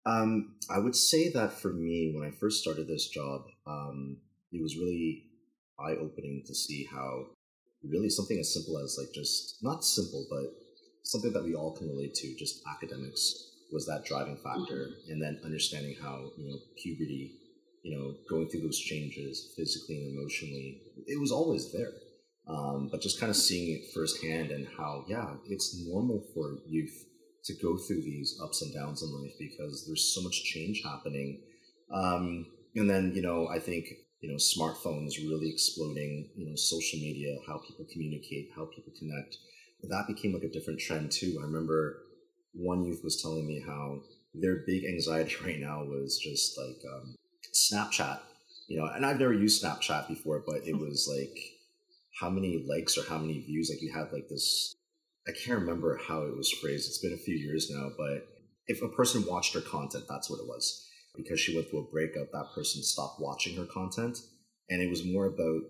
[0.06, 4.16] Um, I would say that for me, when I first started this job, um,
[4.52, 5.24] it was really
[5.78, 7.26] eye opening to see how
[7.82, 10.54] really something as simple as like just not simple, but
[11.02, 15.12] something that we all can relate to, just academics was that driving factor, mm-hmm.
[15.12, 17.39] and then understanding how you know puberty,
[17.82, 21.92] you know, going through those changes physically and emotionally, it was always there.
[22.48, 27.04] Um, but just kind of seeing it firsthand and how yeah, it's normal for youth
[27.44, 31.40] to go through these ups and downs in life because there's so much change happening.
[31.92, 33.86] Um, and then, you know, I think,
[34.20, 39.36] you know, smartphones really exploding, you know, social media, how people communicate, how people connect.
[39.84, 41.38] That became like a different trend too.
[41.40, 42.02] I remember
[42.52, 44.00] one youth was telling me how
[44.34, 47.14] their big anxiety right now was just like um,
[47.54, 48.20] Snapchat,
[48.68, 51.36] you know, and I've never used Snapchat before, but it was like
[52.20, 54.74] how many likes or how many views, like you had like this
[55.28, 56.88] I can't remember how it was phrased.
[56.88, 58.26] It's been a few years now, but
[58.66, 60.88] if a person watched her content, that's what it was.
[61.14, 64.18] Because she went through a breakup, that person stopped watching her content.
[64.70, 65.62] And it was more about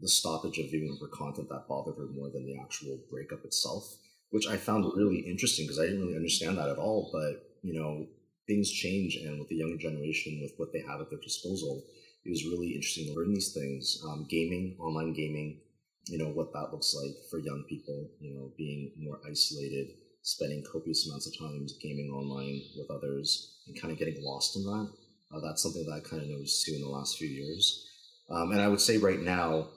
[0.00, 3.84] the stoppage of viewing her content that bothered her more than the actual breakup itself,
[4.30, 7.10] which I found really interesting because I didn't really understand that at all.
[7.12, 8.06] But, you know,
[8.50, 9.16] things change.
[9.16, 11.84] And with the younger generation, with what they have at their disposal,
[12.24, 14.02] it was really interesting to learn these things.
[14.04, 15.60] Um, gaming, online gaming,
[16.08, 19.90] you know, what that looks like for young people, you know, being more isolated,
[20.22, 24.64] spending copious amounts of time gaming online with others and kind of getting lost in
[24.64, 24.90] that.
[25.32, 27.86] Uh, that's something that I kind of noticed too in the last few years.
[28.28, 29.68] Um, and I would say right now,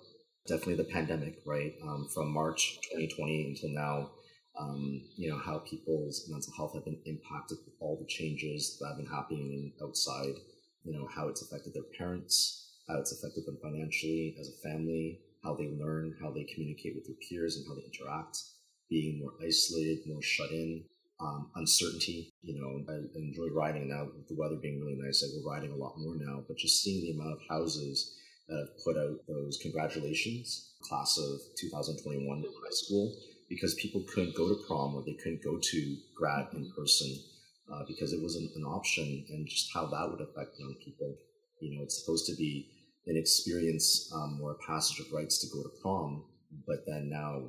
[0.48, 1.74] definitely the pandemic, right?
[1.84, 4.10] Um, from March 2020 until now,
[4.60, 8.88] um, you know, how people's mental health have been impacted with all the changes that
[8.90, 10.36] have been happening outside,
[10.84, 15.20] you know, how it's affected their parents, how it's affected them financially as a family,
[15.44, 18.38] how they learn, how they communicate with their peers, and how they interact,
[18.90, 20.84] being more isolated, more shut in,
[21.20, 22.34] um, uncertainty.
[22.44, 25.24] You know, I enjoy riding now the weather being really nice.
[25.24, 28.16] I go riding a lot more now, but just seeing the amount of houses
[28.48, 33.16] that have put out those congratulations, class of 2021 in high school,
[33.54, 37.08] because people couldn't go to prom or they couldn't go to grad in person
[37.72, 41.16] uh, because it wasn't an option, and just how that would affect young people.
[41.62, 42.68] You know, it's supposed to be
[43.06, 46.24] an experience um, or a passage of rites to go to prom,
[46.68, 47.44] but then now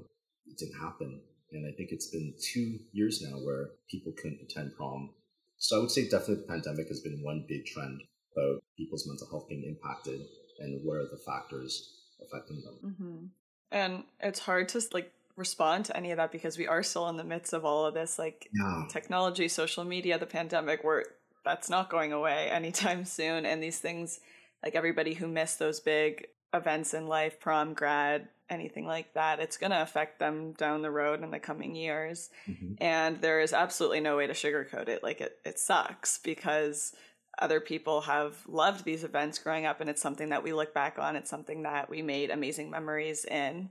[0.47, 1.21] it didn't happen.
[1.53, 5.11] And I think it's been two years now where people couldn't attend prom.
[5.57, 8.03] So I would say definitely the pandemic has been one big trend
[8.37, 10.21] about people's mental health being impacted
[10.59, 12.79] and what are the factors affecting them.
[12.85, 13.27] Mm-hmm.
[13.71, 17.17] And it's hard to like respond to any of that because we are still in
[17.17, 18.85] the midst of all of this like Yeah.
[18.91, 21.05] technology, social media, the pandemic, where
[21.45, 23.45] that's not going away anytime soon.
[23.47, 24.21] And these things,
[24.63, 29.57] like everybody who missed those big events in life, prom, grad, anything like that, it's
[29.57, 32.31] going to affect them down the road in the coming years.
[32.49, 32.77] Mhm.
[32.81, 35.03] And there is absolutely no way to sugarcoat it.
[35.03, 36.95] Like it, it sucks because
[37.41, 40.99] other people have loved these events growing up and it's something that we look back
[41.01, 41.17] on.
[41.17, 43.71] It's something that we made amazing memories in,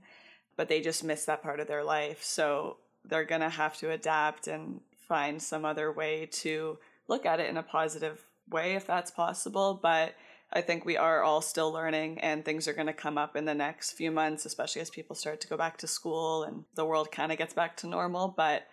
[0.56, 2.22] but they just miss that part of their life.
[2.22, 6.78] So they're going to have to adapt and find some other way to
[7.08, 9.78] look at it in a positive way if that's possible.
[9.80, 10.14] But
[10.52, 13.44] I think we are all still learning and things are going to come up in
[13.44, 16.84] the next few months, especially as people start to go back to school and the
[16.84, 18.28] world kind of gets back to normal.
[18.28, 18.66] But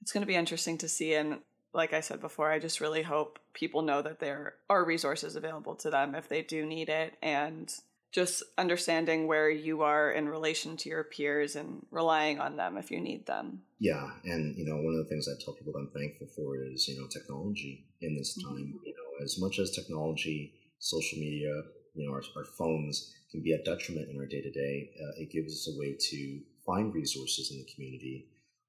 [0.00, 1.14] it's going to be interesting to see.
[1.14, 1.40] And
[1.72, 5.74] like I said before, I just really hope people know that there are resources available
[5.76, 7.72] to them if they do need it and
[8.12, 12.90] just understanding where you are in relation to your peers and relying on them if
[12.90, 13.62] you need them.
[13.78, 16.56] Yeah, and you know, one of the things I tell people that I'm thankful for
[16.56, 18.74] is you know technology in this time.
[18.74, 18.86] Mhm.
[18.86, 21.52] You know, as much as technology, social media,
[21.94, 25.30] you know, our, our phones can be a detriment in our day to day, it
[25.30, 28.26] gives us a way to find resources in the community,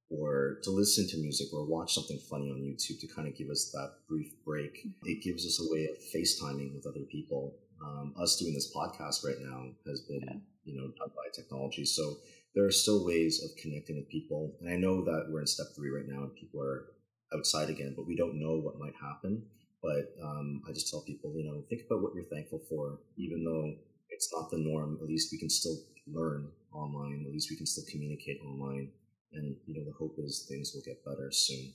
[0.09, 3.49] or to listen to music or watch something funny on YouTube to kind of give
[3.49, 4.85] us that brief break.
[5.05, 7.55] It gives us a way of FaceTiming with other people.
[7.83, 10.37] Um, us doing this podcast right now has been, Yeah.
[10.65, 11.85] you know, done by technology.
[11.85, 12.17] So
[12.53, 14.55] there are still ways of connecting with people.
[14.59, 16.93] And I know that we're in step three right now and people are
[17.33, 19.43] outside again, but we don't know what might happen.
[19.81, 23.43] But um, I just tell people, you know, think about what you're thankful for, even
[23.43, 23.73] though
[24.09, 24.99] it's not the norm.
[25.01, 25.77] At least we can still
[26.07, 27.23] learn online.
[27.25, 28.91] At least we can still communicate online.
[29.33, 31.73] And you know, the hope is things will get better soon.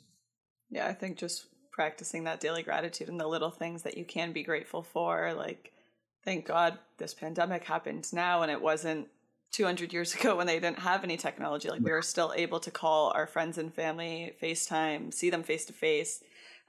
[0.71, 4.33] Yeah, I think just practicing that daily gratitude and the little things that you can
[4.33, 5.33] be grateful for.
[5.35, 5.73] Like,
[6.27, 9.09] thank God this pandemic happened now and it wasn't
[9.53, 11.71] 200 years ago when they didn't have any technology.
[11.71, 15.65] Like, we were still able to call our friends and family, FaceTime, see them face
[15.67, 16.23] to face,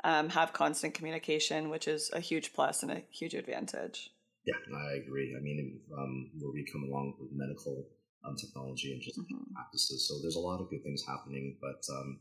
[0.06, 4.12] um, have constant communication, which is a huge plus and a huge advantage.
[4.46, 5.36] Yeah, I agree.
[5.36, 7.90] I mean, um, where we come along with medical
[8.24, 9.54] um, technology and just Mhm.
[9.54, 10.08] practices.
[10.08, 12.20] So there's a lot of good things happening, but um,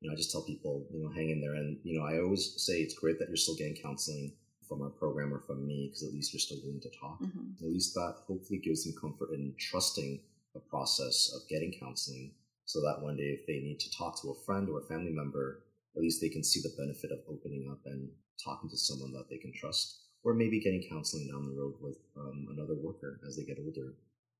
[0.00, 1.54] you know, I just tell people, you know, hang in there.
[1.54, 4.32] And you know, I always say it's great that you're still getting counseling
[4.68, 7.20] from our program or from me because at least you're still willing to talk.
[7.22, 7.62] Mhm.
[7.62, 10.20] At least that hopefully gives them comfort in trusting
[10.54, 14.30] the process of getting counseling, so that one day if they need to talk to
[14.30, 15.62] a friend or a family member,
[15.94, 18.10] at least they can see the benefit of opening up and
[18.42, 21.98] talking to someone that they can trust, or maybe getting counseling down the road with
[22.16, 23.94] um, another worker as they get older.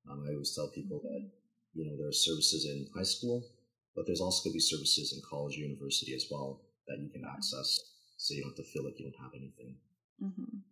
[0.08, 1.30] Um, I always tell people that
[1.74, 3.46] you know there are services in high school,
[3.94, 7.08] but there's also going to be services in college or university as well that you
[7.08, 7.80] can access,
[8.16, 9.76] so you don't have to feel like you don't have anything.
[10.22, 10.62] Mhm.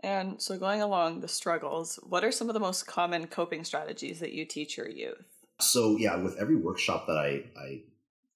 [0.00, 4.20] And so, going along the struggles, what are some of the most common coping strategies
[4.20, 5.24] that you teach your youth?
[5.60, 7.82] So yeah, with every workshop that I I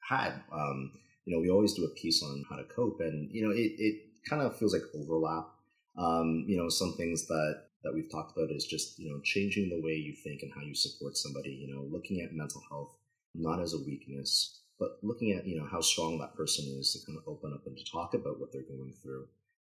[0.00, 0.92] had, um,
[1.24, 3.72] you know, we always do a piece on how to cope, and you know, it
[3.78, 5.48] it kind of feels like overlap.
[5.96, 9.68] Um, you know, some things that that we've talked about is just you know changing
[9.68, 11.50] the way you think and how you support somebody.
[11.50, 12.94] You know, looking at mental health
[13.34, 17.06] not as a weakness, but looking at you know how strong that person is to
[17.06, 19.26] kind of open up and to talk about what they're going through.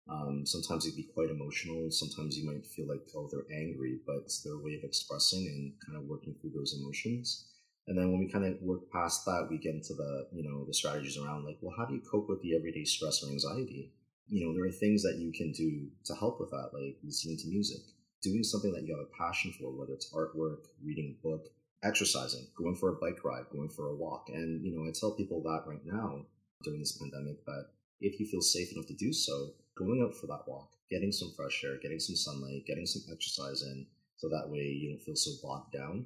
[0.09, 1.91] Um, sometimes it'd be quite emotional.
[1.91, 5.73] Sometimes you might feel like, oh, they're angry, but it's their way of expressing and
[5.85, 7.47] kind of working through those emotions.
[7.87, 10.65] And then when we kind of work past that, we get into the, you know,
[10.65, 13.93] the strategies around like, well, how do you cope with the everyday stress or anxiety?
[14.27, 17.37] You know, there are things that you can do to help with that, like listening
[17.37, 17.81] to music,
[18.21, 21.47] doing something that you have a passion for, whether it's artwork, reading a book,
[21.83, 24.27] exercising, going for a bike ride, going for a walk.
[24.29, 26.25] And, you know, I tell people that right now
[26.63, 27.65] during this pandemic that
[27.99, 31.33] if you feel safe enough to do so, going out for that walk, getting some
[31.35, 33.85] fresh air, getting some sunlight, getting some exercise in,
[34.17, 36.05] so that way you don't feel so bogged down.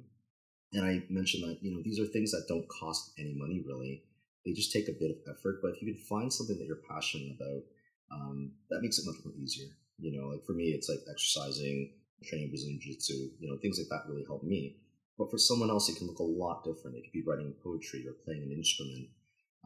[0.72, 4.02] And I mentioned that, you know, these are things that don't cost any money really.
[4.44, 6.86] They just take a bit of effort, but if you can find something that you're
[6.88, 7.62] passionate about,
[8.12, 9.68] um, that makes it much more easier.
[9.98, 11.92] You know, like for me, it's like exercising,
[12.24, 14.76] training Brazilian Jiu Jitsu, you know, things like that really help me.
[15.18, 16.96] But for someone else, it can look a lot different.
[16.96, 19.08] It could be writing poetry or playing an instrument.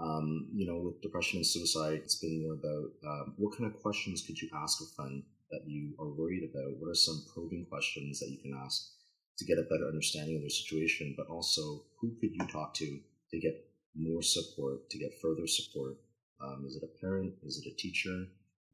[0.00, 3.80] Um, you know, with depression and suicide, it's been more about um, what kind of
[3.82, 6.78] questions could you ask a friend that you are worried about?
[6.78, 8.92] What are some probing questions that you can ask
[9.38, 11.14] to get a better understanding of their situation?
[11.16, 12.98] But also, who could you talk to
[13.30, 15.96] to get more support, to get further support?
[16.40, 17.34] Um, is it a parent?
[17.44, 18.26] Is it a teacher?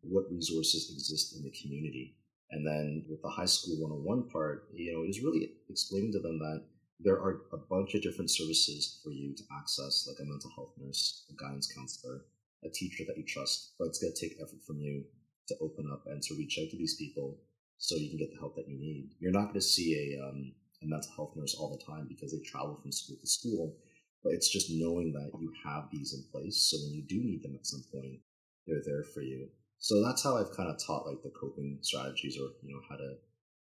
[0.03, 2.17] What resources exist in the community?
[2.51, 6.39] And then with the high school 101 part, you know, was really explaining to them
[6.39, 6.63] that
[7.01, 10.73] there are a bunch of different services for you to access, like a mental health
[10.79, 12.23] nurse, a guidance counselor,
[12.65, 13.75] a teacher that you trust.
[13.79, 15.05] But it's going to take effort from you
[15.49, 17.39] to open up and to reach out to these people
[17.79, 19.11] so you can get the help that you need.
[19.21, 22.33] You're not going to see a, um, a mental health nurse all the time because
[22.33, 23.77] they travel from school to school.
[24.25, 26.57] But it's just knowing that you have these in place.
[26.71, 28.21] So when you do need them at some point,
[28.67, 29.49] they're there for you.
[29.79, 32.97] So that's how I've kind of taught like the coping strategies or, you know, how
[32.97, 33.15] to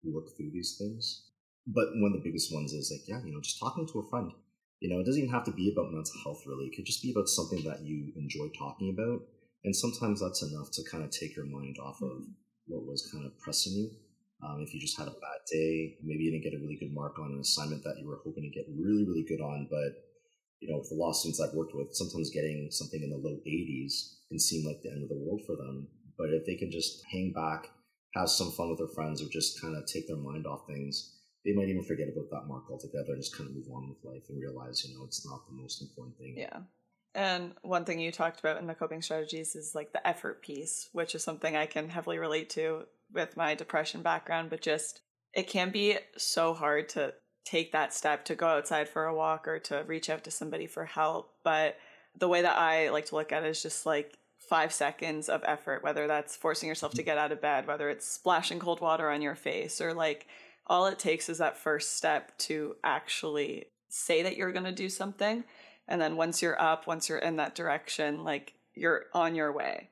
[0.04, 1.31] work through these things.
[1.66, 4.08] But one of the biggest ones is like, yeah, you know, just talking to a
[4.10, 4.32] friend.
[4.80, 6.66] You know, it doesn't even have to be about mental health really.
[6.66, 9.22] It could just be about something that you enjoy talking about.
[9.64, 12.34] And sometimes that's enough to kind of take your mind off of mm-hmm.
[12.66, 13.90] what was kind of pressing you.
[14.42, 16.92] Um, if you just had a bad day, maybe you didn't get a really good
[16.92, 20.02] mark on an assignment that you were hoping to get really, really good on, but
[20.58, 23.38] you know, with the law students I've worked with, sometimes getting something in the low
[23.46, 25.88] 80s can seem like the end of the world for them.
[26.16, 27.66] But if they can just hang back,
[28.14, 31.18] have some fun with their friends, or just kind of take their mind off things,
[31.44, 34.04] they might even forget about that mark altogether and just kind of move on with
[34.04, 36.34] life and realize, you know, it's not the most important thing.
[36.36, 36.60] Yeah.
[37.14, 40.88] And one thing you talked about in the coping strategies is like the effort piece,
[40.92, 45.02] which is something I can heavily relate to with my depression background, but just
[45.34, 47.14] it can be so hard to
[47.44, 50.66] take that step to go outside for a walk or to reach out to somebody
[50.66, 51.34] for help.
[51.42, 51.76] But
[52.16, 55.42] the way that I like to look at it is just like five seconds of
[55.44, 57.06] effort, whether that's forcing yourself to hmm.
[57.06, 60.26] get out of bed, whether it's splashing cold water on your face, or like
[60.66, 64.88] all it takes is that first step to actually say that you're going to do
[64.88, 65.44] something.
[65.88, 69.90] And then once you're up, once you're in that direction, like you're on your way.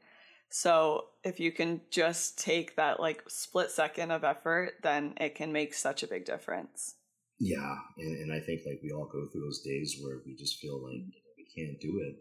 [0.48, 5.52] So if you can just take that like split second of effort, then it can
[5.52, 6.96] make such a big difference.
[7.38, 10.58] Yeah, and, and I think like we all go through those days where we just
[10.58, 11.00] feel like
[11.38, 12.16] we can't do it,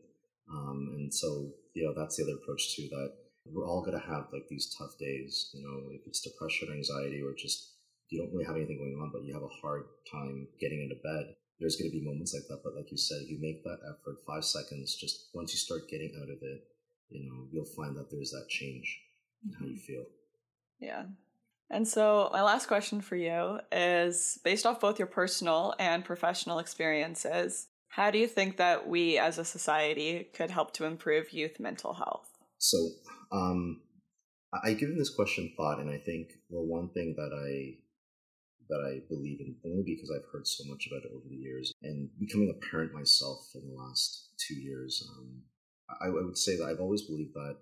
[0.50, 2.88] um, and so you know that's the other approach too.
[2.90, 3.12] That
[3.46, 5.50] we're all gonna have like these tough days.
[5.54, 7.74] You know, if it's depression, anxiety, or just
[8.10, 10.96] you don't really have anything going on, but you have a hard time getting into
[11.02, 11.36] bed.
[11.60, 14.18] There's going to be moments like that, but like you said, you make that effort,
[14.26, 14.96] five seconds.
[14.96, 16.62] Just once you start getting out of it,
[17.10, 19.00] you know, you'll find that there's that change
[19.44, 19.86] in how you mm-hmm.
[19.86, 20.06] feel.
[20.80, 21.04] Yeah,
[21.70, 26.58] and so, my last question for you is based off both your personal and professional
[26.58, 31.60] experiences, how do you think that we as a society could help to improve youth
[31.60, 32.28] mental health?
[32.58, 32.78] So,
[33.32, 33.82] um,
[34.64, 37.78] I given this question thought, and I think well, one thing that I
[38.70, 41.74] that I believe in only because I've heard so much about it over the years,
[41.82, 45.42] and becoming a parent myself in the last two years, um,
[46.02, 47.58] I, I would say that I've always believed that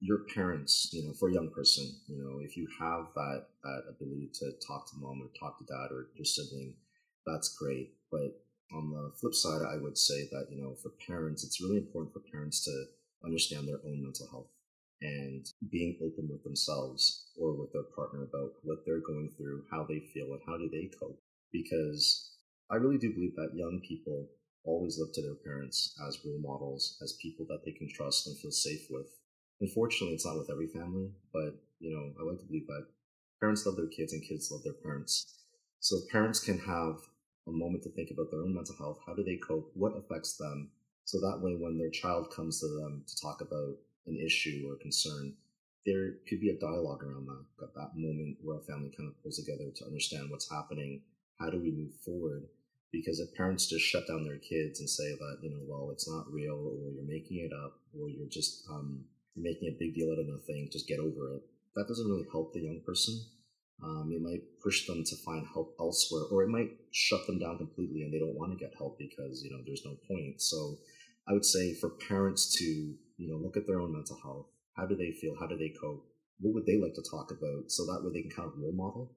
[0.00, 3.82] your parents, you know, for a young person, you know, if you have that that
[3.88, 6.74] ability to talk to mom or talk to dad or your sibling,
[7.26, 7.94] that's great.
[8.10, 8.40] But
[8.72, 12.12] on the flip side, I would say that, you know, for parents, it's really important
[12.12, 12.84] for parents to
[13.24, 14.50] understand their own mental health
[15.00, 19.84] and being open with themselves or with their partner about what they're going through, how
[19.84, 21.20] they feel, and how do they cope.
[21.52, 22.32] Because
[22.70, 24.28] I really do believe that young people
[24.64, 28.36] always look to their parents as role models, as people that they can trust and
[28.38, 29.06] feel safe with.
[29.60, 32.86] Unfortunately, it's not with every family, but you know, I like to believe that
[33.40, 35.38] parents love their kids and kids love their parents.
[35.80, 36.98] So parents can have
[37.46, 38.98] a moment to think about their own mental health.
[39.06, 39.70] How do they cope?
[39.74, 40.70] What affects them?
[41.04, 43.76] So that way, when their child comes to them to talk about
[44.08, 45.34] an issue or concern,
[45.86, 49.22] there could be a dialogue around that, at that moment where a family kind of
[49.22, 51.02] pulls together to understand what's happening.
[51.40, 52.44] How do we move forward?
[52.92, 56.08] Because if parents just shut down their kids and say that, you know, well, it's
[56.08, 59.04] not real, or you're making it up, or you're just um,
[59.36, 61.42] making a big deal out of nothing, just get over it.
[61.76, 63.14] That doesn't really help the young person.
[63.82, 67.58] Um, it might push them to find help elsewhere, or it might shut them down
[67.58, 70.42] completely and they don't want to get help because, you know, there's no point.
[70.42, 70.78] So
[71.28, 74.46] I would say for parents to, you know, look at their own mental health.
[74.76, 75.34] How do they feel?
[75.38, 76.06] How do they cope?
[76.40, 77.68] What would they like to talk about?
[77.68, 79.12] So that way they can kind of role model.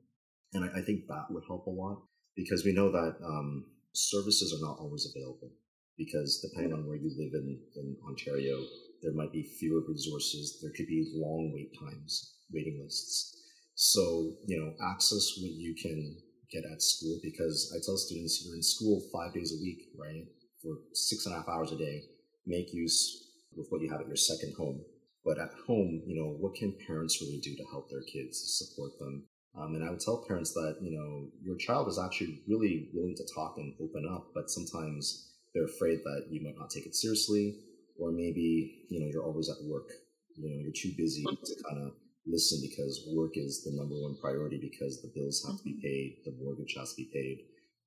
[0.54, 2.02] And I, I think that would help a lot
[2.36, 5.52] because we know that um, services are not always available
[5.98, 8.58] because depending on where you live in, in Ontario,
[9.04, 10.60] there might be fewer resources.
[10.62, 13.38] There could be long wait times, waiting lists.
[13.76, 16.18] So, you know, access what you can
[16.52, 20.26] get at school because I tell students you're in school five days a week, right?
[20.62, 22.02] For six and a half hours a day.
[22.46, 24.82] Make use with what you have at your second home.
[25.24, 28.98] But at home, you know, what can parents really do to help their kids, support
[29.00, 29.28] them?
[29.56, 33.16] Um, and I would tell parents that, you know, your child is actually really willing
[33.18, 36.96] to talk and open up, but sometimes they're afraid that you might not take it
[36.96, 37.60] seriously
[38.00, 39.90] or maybe you know you're always at work
[40.36, 41.94] you know you're too busy to kind of
[42.26, 45.82] listen because work is the number one priority because the bills have to be mm-hmm.
[45.82, 47.40] paid the mortgage has to be paid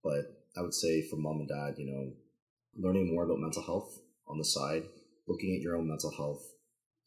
[0.03, 2.13] but i would say for mom and dad you know
[2.77, 4.83] learning more about mental health on the side
[5.27, 6.43] looking at your own mental health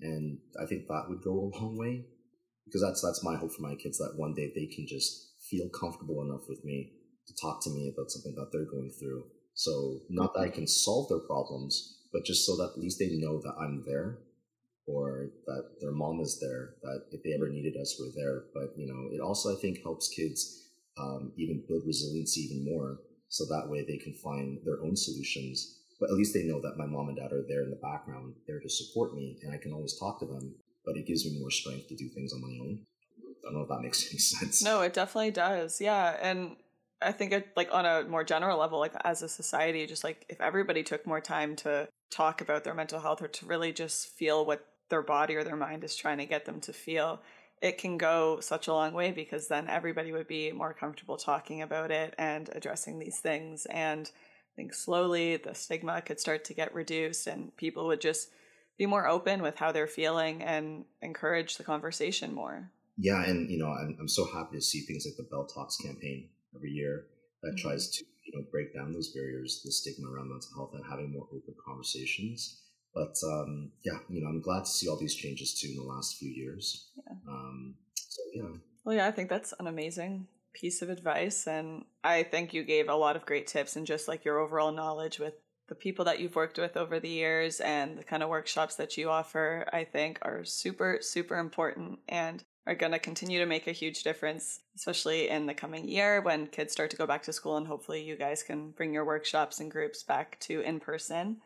[0.01, 2.05] and i think that would go a long way
[2.65, 5.69] because that's that's my hope for my kids that one day they can just feel
[5.69, 6.91] comfortable enough with me
[7.27, 10.67] to talk to me about something that they're going through so not that i can
[10.67, 14.19] solve their problems but just so that at least they know that I'm there
[14.85, 18.45] or that their mom is there, that if they ever needed us, we're there.
[18.53, 22.99] But, you know, it also, I think, helps kids um, even build resilience even more.
[23.29, 26.77] So that way they can find their own solutions but at least they know that
[26.77, 29.57] my mom and dad are there in the background, there to support me, and I
[29.57, 30.55] can always talk to them.
[30.85, 32.79] But it gives me more strength to do things on my own.
[33.19, 34.63] I don't know if that makes any sense.
[34.63, 35.81] No, it definitely does.
[35.81, 36.55] Yeah, and
[37.01, 40.25] I think it like on a more general level, like as a society, just like
[40.29, 44.07] if everybody took more time to talk about their mental health or to really just
[44.07, 47.21] feel what their body or their mind is trying to get them to feel,
[47.61, 51.61] it can go such a long way because then everybody would be more comfortable talking
[51.61, 53.65] about it and addressing these things.
[53.67, 54.09] And
[54.57, 58.31] think slowly the stigma could start to get reduced and people would just
[58.77, 62.71] be more open with how they're feeling and encourage the conversation more.
[62.97, 65.77] Yeah, and you know, I'm, I'm so happy to see things like the Bell Talks
[65.77, 67.05] campaign every year
[67.43, 67.67] that mm-hmm.
[67.67, 71.11] tries to you know break down those barriers, the stigma around mental health, and having
[71.11, 72.63] more open conversations.
[72.95, 75.83] But um, yeah, you know, I'm glad to see all these changes too in the
[75.83, 76.89] last few years.
[76.97, 77.13] Yeah.
[77.29, 78.57] Um, so yeah.
[78.83, 80.27] Well, yeah, I think that's an amazing
[80.57, 84.07] piece of advice, and I think you gave a lot of great tips and just
[84.07, 85.35] like your overall knowledge with
[85.67, 88.97] the people that you've worked with over the years and the kind of workshops that
[88.97, 93.67] you offer, I think are super, super important and are going to continue to make
[93.67, 97.33] a huge difference, especially in the coming year when kids start to go back to
[97.33, 101.37] school and hopefully you guys can bring your workshops and groups back to in person.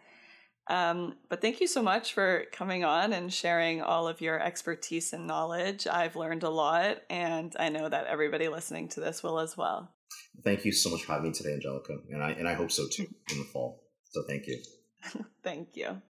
[0.68, 5.12] Um, but thank you so much for coming on and sharing all of your expertise
[5.12, 5.88] and knowledge.
[5.88, 9.92] I've learned a lot, and I know that everybody listening to this will as well.
[10.44, 12.86] Thank you so much for having me today, Angelica, and I and I hope so
[12.92, 13.84] too in the fall.
[14.12, 14.62] So thank you.
[15.44, 16.02] thank you.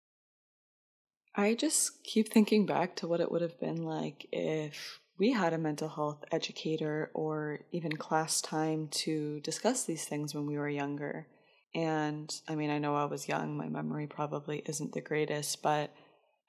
[1.35, 5.53] I just keep thinking back to what it would have been like if we had
[5.53, 10.69] a mental health educator or even class time to discuss these things when we were
[10.69, 11.27] younger.
[11.73, 15.93] And I mean, I know I was young, my memory probably isn't the greatest, but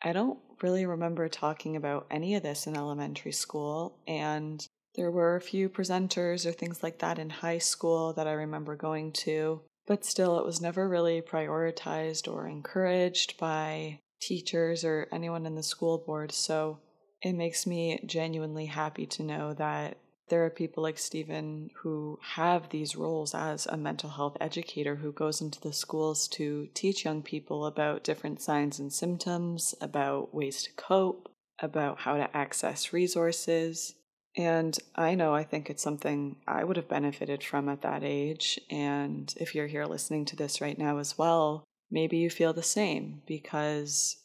[0.03, 3.99] I don't really remember talking about any of this in elementary school.
[4.07, 4.67] And
[4.97, 8.77] there were a few presenters or things like that in high school that I remember
[8.77, 15.47] going to, but still, it was never really prioritized or encouraged by teachers or anyone
[15.47, 16.33] in the school board.
[16.33, 16.79] So
[17.23, 19.99] it makes me genuinely happy to know that
[20.29, 25.13] there are people like Stephen who have these roles as a mental health educator who
[25.13, 30.63] goes into the schools to teach young people about different signs and symptoms, about ways
[30.63, 33.95] to cope, about how to access resources.
[34.37, 38.59] And I know I think it's something I would have benefited from at that age.
[38.71, 42.63] And if you're here listening to this right now as well, maybe you feel the
[42.63, 44.17] same because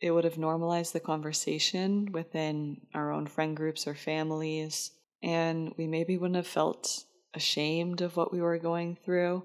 [0.00, 4.92] it would have normalized the conversation within our own friend groups or families
[5.22, 7.04] and we maybe wouldn't have felt
[7.34, 9.44] ashamed of what we were going through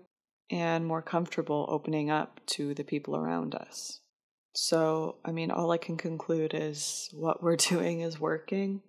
[0.50, 4.00] and more comfortable opening up to the people around us.
[4.54, 8.82] So, I mean, all I can conclude is what we're doing is working.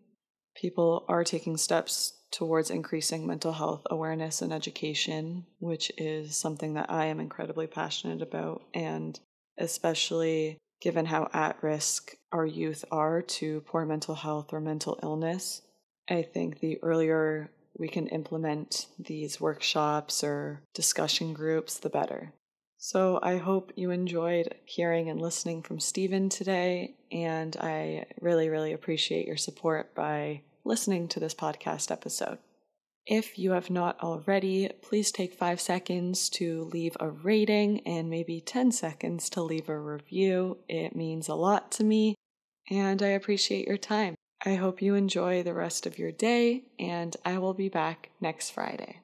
[0.56, 6.90] People are taking steps towards increasing mental health awareness and education, which is something that
[6.90, 8.62] I am incredibly passionate about.
[8.74, 9.18] And
[9.58, 15.62] especially given how at risk our youth are to poor mental health or mental illness,
[16.08, 22.32] I think the earlier we can implement these workshops or discussion groups, the better.
[22.78, 28.72] So I hope you enjoyed hearing and listening from Stephen today, and I really, really
[28.72, 32.38] appreciate your support by listening to this podcast episode.
[33.06, 38.40] If you have not already, please take five seconds to leave a rating and maybe
[38.40, 40.58] 10 seconds to leave a review.
[40.68, 42.14] It means a lot to me,
[42.70, 44.14] and I appreciate your time.
[44.44, 48.50] I hope you enjoy the rest of your day, and I will be back next
[48.50, 48.98] Friday.